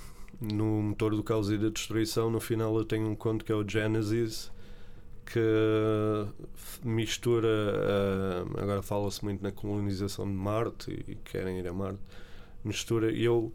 [0.53, 3.55] no Motor do Caos e da Destruição, no final eu tenho um conto que é
[3.55, 4.51] o Genesis
[5.25, 5.39] que
[6.83, 12.01] mistura eh, agora fala-se muito na colonização de Marte e querem ir a Marte
[12.63, 13.51] mistura eu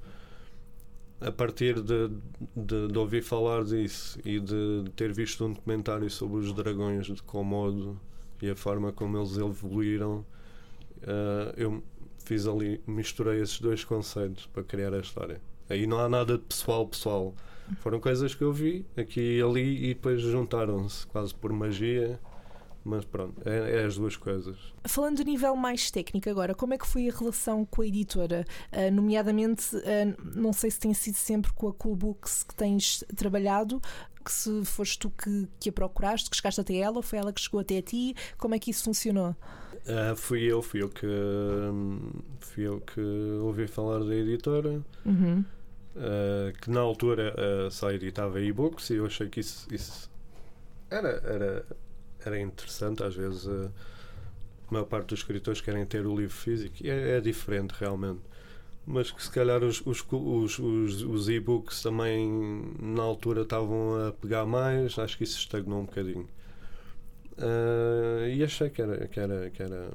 [1.20, 2.10] a partir de,
[2.54, 7.22] de, de ouvir falar disso e de ter visto um documentário sobre os dragões de
[7.22, 7.98] Komodo
[8.42, 10.24] e a forma como eles evoluíram
[11.02, 11.82] eh, eu
[12.24, 15.40] fiz ali misturei esses dois conceitos para criar a história.
[15.68, 17.34] Aí não há nada de pessoal pessoal.
[17.80, 22.20] Foram coisas que eu vi aqui e ali e depois juntaram-se quase por magia
[22.86, 24.56] mas pronto, é, é as duas coisas.
[24.84, 28.44] Falando do nível mais técnico agora, como é que foi a relação com a editora?
[28.70, 33.04] Ah, nomeadamente, ah, não sei se tem sido sempre com a Cool Books que tens
[33.16, 33.82] trabalhado,
[34.26, 37.32] que se foste tu que, que a procuraste, que chegaste até ela, ou foi ela
[37.32, 39.36] que chegou até ti, como é que isso funcionou?
[39.88, 41.06] Ah, fui eu, fui eu que
[42.40, 43.00] fui eu que
[43.40, 45.44] ouvi falar da editora Uhum.
[45.96, 50.10] ah, que na altura ah, só editava e-books e eu achei que isso, isso
[50.90, 51.66] era, era,
[52.24, 53.70] era interessante às vezes ah,
[54.68, 58.20] a maior parte dos escritores querem ter o livro físico e é, é diferente realmente
[58.86, 60.58] mas que se calhar os, os, os,
[61.02, 66.28] os, e-books também na altura estavam a pegar mais, acho que isso estagnou um bocadinho.
[67.38, 69.90] Uh, e achei que era, que era, que era,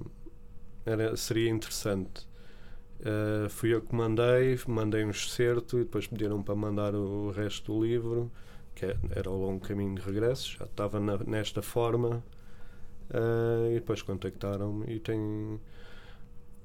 [0.86, 2.28] era seria interessante.
[3.00, 7.74] Uh, fui eu que mandei, mandei um excerto e depois pediram para mandar o resto
[7.74, 8.32] do livro,
[8.76, 12.24] que é, era ao longo caminho de regresso, já estava na, nesta forma.
[13.10, 15.60] Uh, e depois contactaram-me e tenho,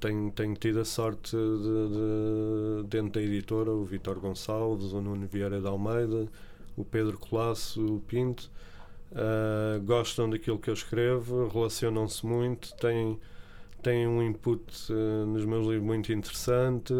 [0.00, 5.26] tenho, tenho tido a sorte de, de, dentro da editora, o Vitor Gonçalves, o Nuno
[5.26, 6.28] Vieira de Almeida,
[6.76, 8.50] o Pedro Colasso, o Pinto,
[9.12, 13.18] uh, gostam daquilo que eu escrevo, relacionam-se muito, têm,
[13.82, 16.92] têm um input uh, nos meus livros muito interessante.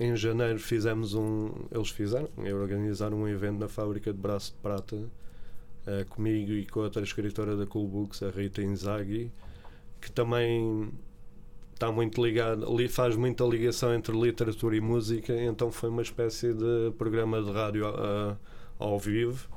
[0.00, 1.50] em janeiro fizemos um.
[1.70, 2.28] Eles fizeram,
[2.60, 7.56] organizaram um evento na fábrica de Braço de Prata uh, comigo e com outra escritora
[7.56, 9.30] da Cool Books, a Rita Inzaghi,
[10.02, 10.92] que também
[11.72, 16.90] está muito ligado, faz muita ligação entre literatura e música, então foi uma espécie de
[16.98, 18.36] programa de rádio uh,
[18.78, 19.48] ao vivo,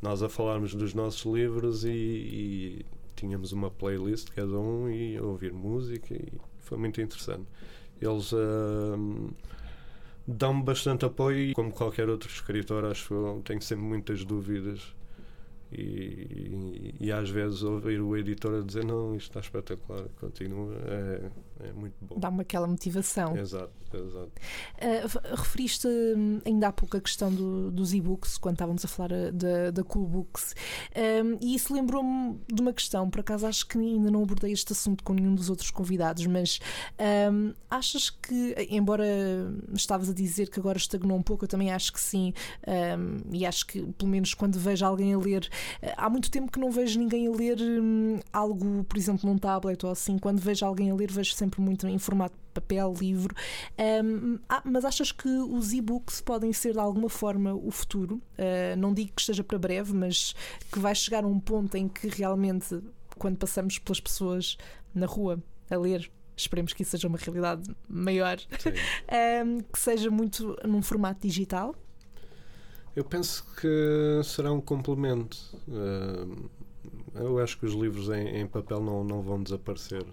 [0.00, 5.22] nós a falarmos dos nossos livros e, e tínhamos uma playlist cada um e a
[5.22, 7.46] ouvir música e foi muito interessante.
[8.00, 9.30] Eles uh,
[10.26, 14.94] dão-me bastante apoio como qualquer outro escritor, acho eu, tenho sempre muitas dúvidas
[15.72, 20.74] e, e, e, às vezes ouvir o editor a dizer não, isto está espetacular, continua,
[20.86, 21.30] é,
[21.68, 22.18] é muito bom.
[22.18, 23.36] Dá-me aquela motivação.
[23.36, 24.32] Exato, exato.
[24.78, 29.12] Uh, referiste hum, ainda há pouco a questão do, dos e-books, quando estávamos a falar
[29.12, 30.54] uh, da, da Cool Books,
[31.24, 34.72] um, e isso lembrou-me de uma questão, por acaso acho que ainda não abordei este
[34.72, 36.60] assunto com nenhum dos outros convidados, mas
[37.30, 39.04] um, achas que, embora
[39.72, 42.34] estavas a dizer que agora estagnou um pouco, eu também acho que sim,
[42.66, 45.48] um, e acho que pelo menos quando vejo alguém a ler
[45.96, 49.84] Há muito tempo que não vejo ninguém a ler hum, algo, por exemplo, num tablet
[49.84, 50.18] ou assim.
[50.18, 53.34] Quando vejo alguém a ler, vejo sempre muito em formato papel, livro.
[54.04, 58.16] Um, ah, mas achas que os e-books podem ser de alguma forma o futuro?
[58.38, 60.34] Uh, não digo que esteja para breve, mas
[60.70, 62.80] que vai chegar a um ponto em que realmente,
[63.18, 64.56] quando passamos pelas pessoas
[64.94, 68.38] na rua a ler, esperemos que isso seja uma realidade maior,
[69.44, 71.74] um, que seja muito num formato digital?
[72.94, 75.38] Eu penso que será um complemento.
[75.66, 76.50] Uh,
[77.14, 80.04] eu acho que os livros em, em papel não, não vão desaparecer.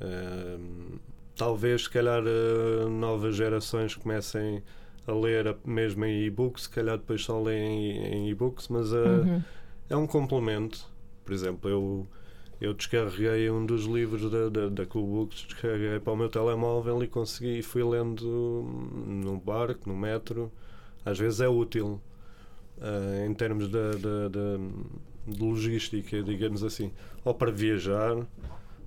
[0.00, 0.98] Uh,
[1.36, 4.62] talvez, se calhar, uh, novas gerações comecem
[5.06, 9.42] a ler mesmo em e-books, se calhar depois só leem em e-books, mas uhum.
[9.90, 10.86] é um complemento.
[11.24, 12.06] Por exemplo, eu,
[12.58, 17.02] eu descarreguei um dos livros da, da, da Cool Books, descarreguei para o meu telemóvel
[17.02, 18.24] e consegui, fui lendo
[19.06, 20.50] no barco, no metro
[21.04, 22.00] às vezes é útil
[22.78, 26.92] uh, em termos de, de, de, de, logística, digamos assim,
[27.24, 28.26] ou para viajar.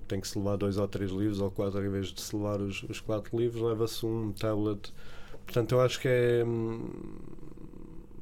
[0.08, 2.62] Tem que se levar dois ou três livros, ou quatro, em vez de se levar
[2.62, 4.94] os, os quatro livros, leva-se um tablet.
[5.46, 6.46] Portanto, eu acho que é,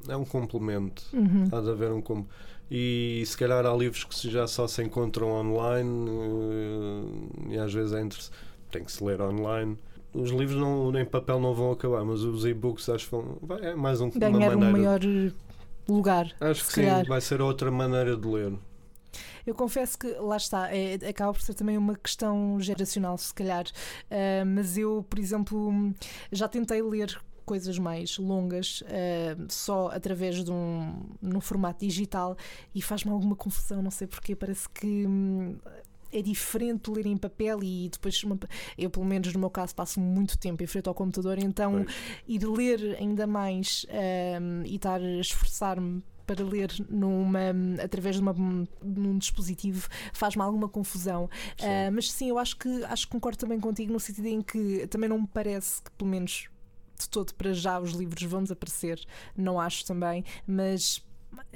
[0.07, 1.03] é um complemento.
[1.11, 1.49] Uhum.
[1.51, 2.33] Há de haver um complemento.
[2.71, 7.93] E se calhar há livros que já só se encontram online uh, e às vezes
[7.93, 8.35] é interessante.
[8.71, 9.77] Tem que se ler online
[10.13, 13.37] os livros não, em papel não vão acabar, mas os e-books acho que vão.
[13.41, 14.99] Vai, é mais um, Ganhar uma um maior
[15.87, 16.31] lugar.
[16.39, 17.05] Acho que sim, calhar.
[17.05, 18.53] vai ser outra maneira de ler.
[19.45, 23.65] Eu confesso que lá está, é, acaba por ser também uma questão geracional, se calhar.
[24.09, 25.93] Uh, mas eu, por exemplo,
[26.31, 32.37] já tentei ler coisas mais longas uh, só através de um no formato digital
[32.73, 35.57] e faz-me alguma confusão, não sei porquê, parece que hum,
[36.13, 38.21] é diferente ler em papel e depois
[38.77, 41.95] eu pelo menos no meu caso passo muito tempo em frente ao computador então pois.
[42.27, 47.39] ir ler ainda mais um, e estar a esforçar-me para ler numa,
[47.83, 48.33] através de, uma,
[48.81, 51.29] um dispositivo faz-me alguma confusão.
[51.57, 51.65] Sim.
[51.65, 54.87] Uh, mas sim, eu acho que acho que concordo também contigo no sentido em que
[54.87, 56.47] também não me parece que, pelo menos
[56.99, 59.03] de todo para já, os livros vão desaparecer.
[59.35, 61.03] Não acho também, mas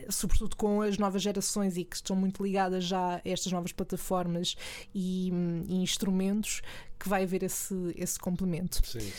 [0.10, 4.56] sobretudo com as novas gerações e que estão muito ligadas já a estas novas plataformas
[4.94, 5.32] e,
[5.68, 6.62] e instrumentos,
[7.00, 8.86] que vai haver esse, esse complemento.
[8.86, 9.12] Sim, sim.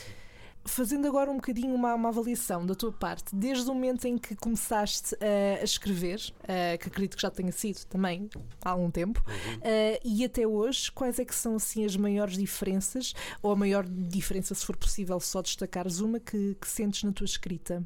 [0.64, 4.36] Fazendo agora um bocadinho uma, uma, avaliação da tua parte, desde o momento em que
[4.36, 8.28] começaste uh, a escrever, uh, que acredito que já tenha sido também
[8.62, 9.54] há algum tempo, uhum.
[9.56, 13.86] uh, e até hoje, quais é que são assim as maiores diferenças, ou a maior
[13.88, 17.82] diferença, se for possível, só destacares uma que, que sentes na tua escrita?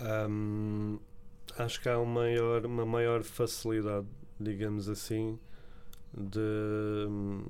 [0.00, 0.98] Um,
[1.58, 4.06] acho que há uma maior, uma maior facilidade,
[4.38, 5.38] digamos assim,
[6.12, 6.40] de
[7.08, 7.44] hum,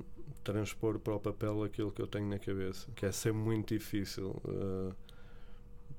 [0.45, 4.31] transpor para o papel aquilo que eu tenho na cabeça, que é sempre muito difícil.
[4.45, 4.95] Uh,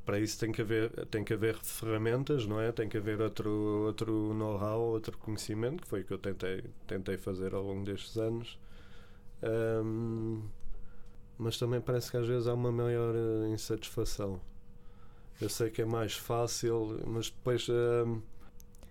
[0.05, 2.71] para isso tem que haver tem que haver ferramentas, não é?
[2.71, 3.49] Tem que haver outro
[3.85, 8.17] outro know-how, outro conhecimento, que foi o que eu tentei tentei fazer ao longo destes
[8.17, 8.59] anos.
[9.43, 10.41] Um,
[11.37, 14.39] mas também parece que às vezes há uma maior uh, insatisfação.
[15.43, 18.23] Eu sei que é mais fácil, mas depois uh,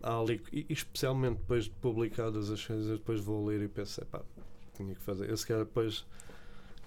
[0.02, 0.38] há ali,
[0.68, 4.20] especialmente depois de publicadas as coisas, depois vou ler e penso, pá,
[4.76, 5.30] tinha que fazer.
[5.30, 6.04] Eu se calhar depois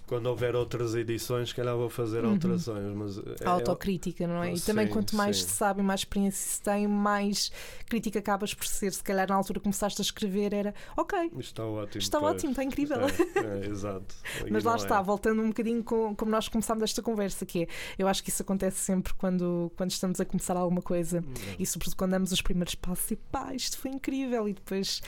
[0.06, 2.32] quando houver outras edições, se calhar vou fazer uhum.
[2.32, 2.96] alterações.
[2.96, 4.54] Mas é, autocrítica, não é?
[4.54, 5.48] E sim, também quanto mais sim.
[5.48, 7.52] se sabe, mais experiência se tem, mais
[7.88, 8.94] crítica acabas por ser.
[8.94, 11.32] Se calhar na altura que começaste a escrever era ok.
[11.40, 12.02] Está ótimo.
[12.02, 12.36] Está pois.
[12.36, 12.98] ótimo, está incrível.
[13.02, 14.16] É, é, exato.
[14.50, 15.04] mas lá está, é.
[15.04, 18.42] voltando um bocadinho com, como nós começámos esta conversa, que é, eu acho que isso
[18.42, 21.56] acontece sempre quando, quando estamos a começar alguma coisa uhum.
[21.58, 25.02] e sobretudo quando damos os primeiros passos e pá, isto foi incrível e depois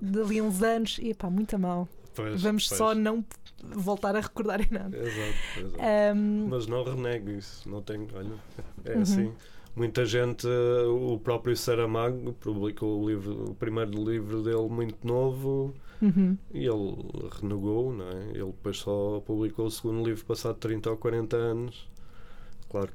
[0.00, 1.88] dali uns anos, e pá, muito mal.
[2.22, 2.78] Pois, Vamos pois.
[2.78, 3.24] só não
[3.62, 4.96] voltar a recordar em nada.
[4.96, 6.16] Exato, exato.
[6.16, 6.48] Um...
[6.48, 8.06] Mas não renego isso, não tenho.
[8.14, 8.34] Olha,
[8.84, 9.02] é uhum.
[9.02, 9.32] assim.
[9.76, 16.36] Muita gente, o próprio Saramago publicou o, livro, o primeiro livro dele muito novo uhum.
[16.52, 16.96] e ele
[17.40, 18.30] renegou, não é?
[18.30, 21.88] Ele depois só publicou o segundo livro passado 30 ou 40 anos.
[22.68, 22.90] Claro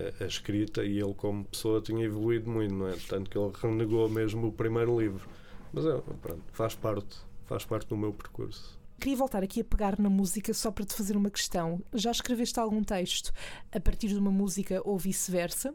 [0.00, 2.96] a, a escrita e ele como pessoa tinha evoluído muito, não é?
[3.08, 5.28] Tanto que ele renegou mesmo o primeiro livro.
[5.72, 7.18] Mas é, pronto, faz parte,
[7.50, 8.78] faz parte do meu percurso.
[9.00, 11.82] Queria voltar aqui a pegar na música só para te fazer uma questão.
[11.92, 13.32] Já escreveste algum texto
[13.72, 15.74] a partir de uma música ou vice-versa?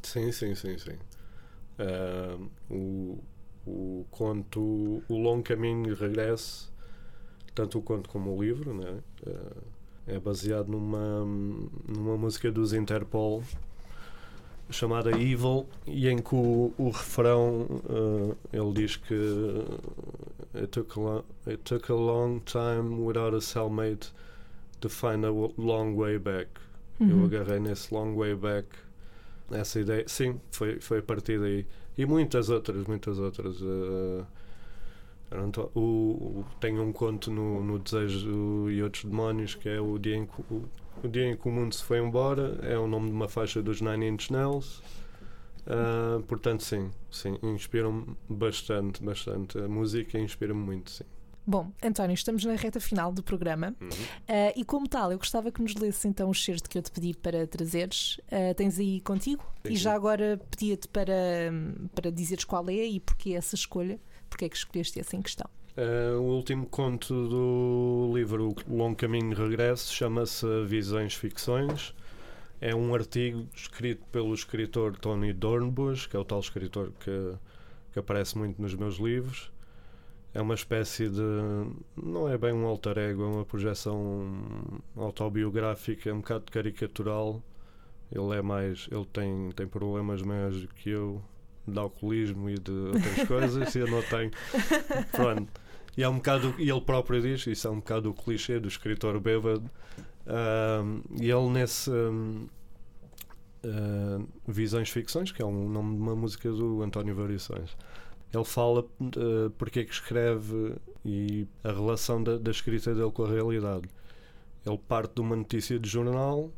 [0.00, 0.96] Sim, sim, sim, sim.
[1.80, 3.24] Uh, o,
[3.66, 6.72] o conto O Longo Caminho e Regresso,
[7.56, 9.02] tanto o conto como o livro, né?
[9.26, 9.62] Uh,
[10.06, 11.24] é baseado numa,
[11.88, 13.42] numa música dos Interpol
[14.70, 19.14] chamada Evil e em que o, o refrão uh, ele diz que
[20.54, 24.12] it took, a it took a long time without a cellmate
[24.80, 26.48] to find a long way back.
[27.00, 27.20] Uhum.
[27.20, 28.68] Eu agarrei nesse long way back
[29.50, 31.66] essa ideia, sim, foi, foi a partir daí.
[31.96, 33.60] E muitas outras, muitas outras.
[33.60, 34.26] Uh,
[35.74, 40.16] o, o, tenho um conto no, no Desejo e Outros Demónios que é o dia
[40.16, 40.42] em que
[41.02, 43.62] o, dia em que o mundo se foi embora é o nome de uma faixa
[43.62, 44.82] dos Nine Inch Nails.
[45.66, 49.58] Uh, portanto, sim, sim, inspiram-me bastante, bastante.
[49.58, 51.04] A música inspira-me muito, sim.
[51.46, 53.88] Bom, António, estamos na reta final do programa uhum.
[53.88, 56.90] uh, e, como tal, eu gostava que nos lesse então o certo que eu te
[56.90, 58.18] pedi para trazeres.
[58.30, 59.42] Uh, tens aí contigo?
[59.66, 61.14] Sim, e já agora pedia-te para,
[61.94, 65.48] para dizeres qual é e porquê essa escolha, porque é que escolheste essa em questão.
[65.78, 71.94] Uh, o último conto do livro O Longo Caminho de Regresso chama-se Visões Ficções.
[72.60, 77.32] É um artigo escrito pelo escritor Tony Dornbusch, que é o tal escritor que,
[77.92, 79.52] que aparece muito nos meus livros.
[80.34, 81.22] É uma espécie de.
[81.96, 84.32] Não é bem um alter ego, é uma projeção
[84.96, 87.40] autobiográfica, um bocado caricatural.
[88.10, 88.88] Ele é mais.
[88.90, 91.22] Ele tem, tem problemas maiores do que eu,
[91.68, 94.32] de alcoolismo e de outras coisas, e eu não tenho.
[95.14, 95.67] Pronto.
[95.98, 98.68] E é um bocado, e ele próprio diz, isso é um bocado o clichê do
[98.68, 99.68] escritor bêbado.
[101.20, 102.48] E ele nesse uh,
[104.46, 107.76] Visões Ficções, que é um nome de uma música do António Variações,
[108.32, 113.24] ele fala uh, porque é que escreve e a relação da, da escrita dele com
[113.24, 113.88] a realidade.
[114.64, 116.52] Ele parte de uma notícia de jornal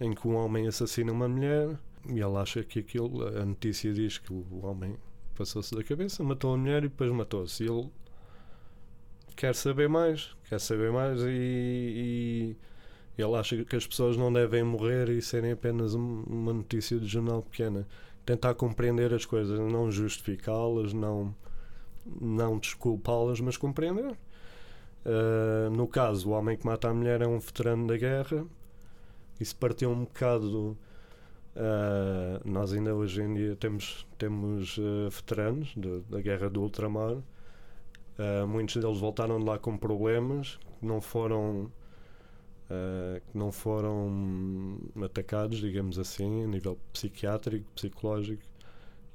[0.00, 1.76] em que um homem assassina uma mulher
[2.08, 4.94] e ele acha que aquilo, a notícia diz que o homem
[5.34, 7.64] passou-se da cabeça, matou a mulher e depois matou-se.
[7.64, 7.90] Ele
[9.36, 12.56] quer saber mais, quer saber mais e, e,
[13.22, 17.42] ele acha que as pessoas não devem morrer e serem apenas uma notícia de jornal
[17.42, 17.86] pequena.
[18.24, 21.34] Tentar compreender as coisas, não justificá-las, não,
[22.20, 24.16] não desculpá-las, mas compreender.
[25.04, 28.44] Uh, no caso, o homem que mata a mulher é um veterano da guerra.
[29.40, 30.76] Isso partiu um bocado.
[31.54, 35.74] Uh, nós ainda hoje em dia temos, temos uh, veteranos
[36.10, 37.16] da guerra do ultramar
[38.18, 41.70] Uh, muitos deles voltaram de lá com problemas que não foram
[42.70, 48.42] uh, que não foram atacados, digamos assim, a nível psiquiátrico, psicológico.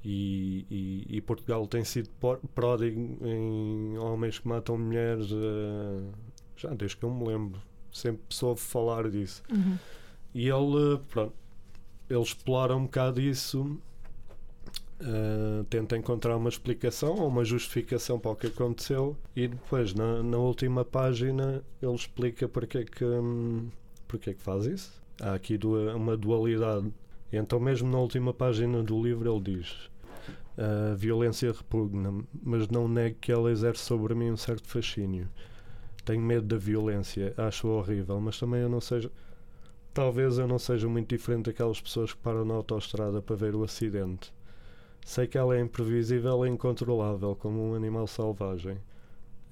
[0.04, 2.10] E, e, e Portugal tem sido
[2.54, 6.12] pródigo em homens que matam mulheres uh,
[6.56, 7.60] já desde que eu me lembro.
[7.92, 9.42] Sempre soube falar disso.
[9.52, 9.78] Uhum.
[10.34, 11.34] E ele, pronto,
[12.08, 13.78] ele explora um bocado isso
[15.02, 20.22] Uh, tenta encontrar uma explicação ou uma justificação para o que aconteceu e depois na,
[20.22, 23.68] na última página ele explica porque é que, hum,
[24.06, 25.02] porque é que faz isso.
[25.20, 25.58] Há aqui
[25.96, 26.92] uma dualidade.
[27.32, 29.90] E então mesmo na última página do livro ele diz
[30.56, 35.28] a violência repugna mas não nego que ela exerce sobre mim um certo fascínio.
[36.04, 39.10] Tenho medo da violência, acho horrível, mas também eu não seja.
[39.92, 43.64] Talvez eu não seja muito diferente daquelas pessoas que param na autoestrada para ver o
[43.64, 44.32] acidente
[45.04, 48.78] Sei que ela é imprevisível e incontrolável, como um animal selvagem.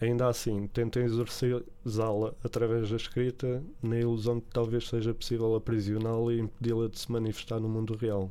[0.00, 6.40] ainda assim, tento exorcizá-la através da escrita, na ilusão que talvez seja possível aprisioná-la e
[6.40, 8.30] impedi-la de se manifestar no mundo real.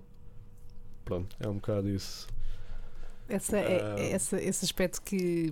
[1.05, 2.27] Pronto, é um bocado isso.
[3.29, 5.51] Essa, é essa, esse aspecto que,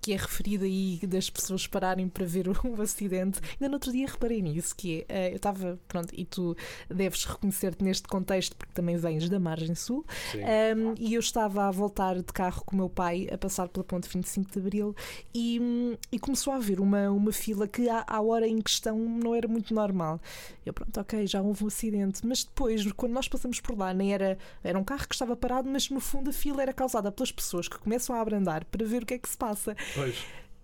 [0.00, 3.40] que é referido aí das pessoas pararem para ver o acidente.
[3.52, 6.56] Ainda no outro dia reparei nisso, que é, eu estava, pronto, e tu
[6.88, 10.04] deves reconhecer-te neste contexto porque também vens da margem sul,
[10.34, 13.84] um, e eu estava a voltar de carro com o meu pai a passar pela
[13.84, 14.96] ponte 25 de Abril
[15.34, 19.34] e, e começou a haver uma, uma fila que à, à hora em questão não
[19.34, 20.20] era muito normal.
[20.64, 24.12] Eu, pronto, ok, já houve um acidente, mas depois, quando nós passamos por lá, nem
[24.12, 27.30] era, era um carro que estava parado, mas no fundo a fila era causada pelas
[27.30, 29.76] pessoas que começam a abrandar para ver o que é que se passa.
[29.94, 30.16] Pois.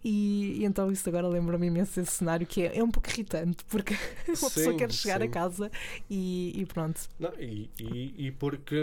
[0.04, 3.64] E, e, então isso agora lembra-me imenso esse cenário que é, é um pouco irritante
[3.64, 3.94] porque
[4.28, 5.26] uma sim, pessoa quer chegar sim.
[5.26, 5.70] a casa
[6.08, 7.00] e, e pronto.
[7.18, 7.68] Não, e,
[8.16, 8.78] e, porque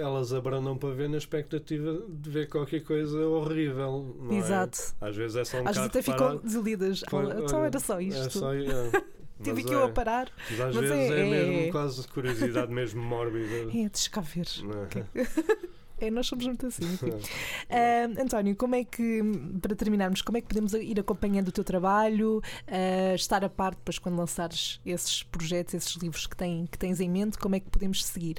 [0.00, 4.16] elas abrandam para ver na expectativa de ver qualquer coisa horrível.
[4.30, 4.34] É?
[4.36, 4.78] Exato.
[5.00, 5.08] É?
[5.08, 7.02] Às vezes é só um Às vezes até ficam desiludidas.
[7.02, 8.26] Então era só isto.
[8.26, 8.58] É só, é.
[9.42, 10.30] Tive que eu a parar.
[10.50, 13.68] Mas às mas vezes é, é, mesmo quase curiosidade mesmo mórbida.
[13.70, 14.46] É, deixa cá ver.
[16.00, 16.84] É, nós somos muito assim.
[17.04, 19.20] uh, António, como é que,
[19.60, 23.74] para terminarmos, como é que podemos ir acompanhando o teu trabalho, uh, estar a par
[23.74, 27.60] depois quando lançares esses projetos, esses livros que, tem, que tens em mente, como é
[27.60, 28.36] que podemos seguir?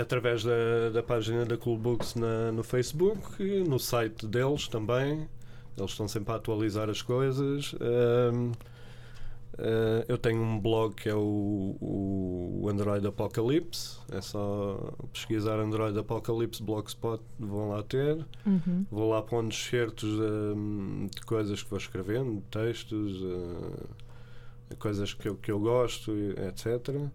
[0.00, 5.28] Através da, da página da Cool Books na, no Facebook, no site deles também.
[5.76, 7.74] Eles estão sempre a atualizar as coisas.
[9.58, 13.98] Uh, eu tenho um blog que é o, o Android Apocalypse.
[14.10, 18.24] É só pesquisar Android Apocalypse Blogspot, vão lá ter.
[18.44, 18.84] Uhum.
[18.90, 25.36] Vou lá pondo excertos um, de coisas que vou escrevendo, textos, uh, coisas que eu,
[25.36, 26.88] que eu gosto, etc.
[26.98, 27.10] Uh,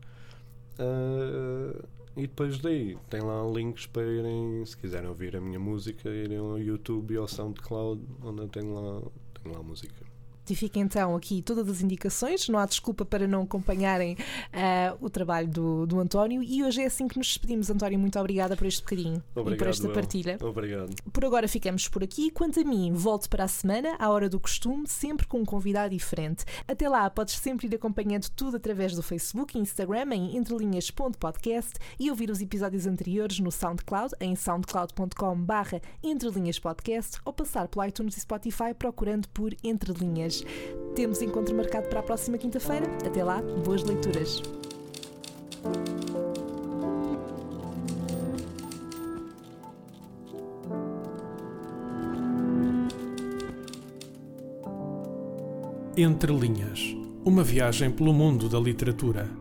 [0.80, 1.82] eh,
[2.18, 6.40] e depois daí tem lá links para irem, se quiserem ouvir a minha música, irem
[6.40, 9.02] ao YouTube e ao SoundCloud, onde eu tenho lá,
[9.42, 10.11] tenho lá música.
[10.50, 15.10] E fica então aqui todas as indicações, não há desculpa para não acompanharem uh, o
[15.10, 16.44] trabalho do, do António.
[16.44, 17.98] E hoje é assim que nos despedimos, António.
[17.98, 19.94] Muito obrigada por este bocadinho Obrigado, e por esta eu.
[19.94, 20.38] partilha.
[20.42, 20.94] Obrigado.
[21.12, 22.32] Por agora ficamos por aqui.
[22.32, 25.92] Quanto a mim, volto para a semana, à hora do costume, sempre com um convidado
[25.92, 26.44] diferente.
[26.68, 32.10] Até lá, podes sempre ir acompanhando tudo através do Facebook e Instagram em entrelinhas.podcast e
[32.10, 38.74] ouvir os episódios anteriores no SoundCloud em soundcloud.com/barra entrelinhaspodcast ou passar pelo iTunes e Spotify
[38.78, 39.92] procurando por Entre
[40.96, 42.86] Temos encontro marcado para a próxima quinta-feira.
[43.06, 44.42] Até lá, boas leituras.
[55.98, 59.41] Entre Linhas Uma viagem pelo mundo da literatura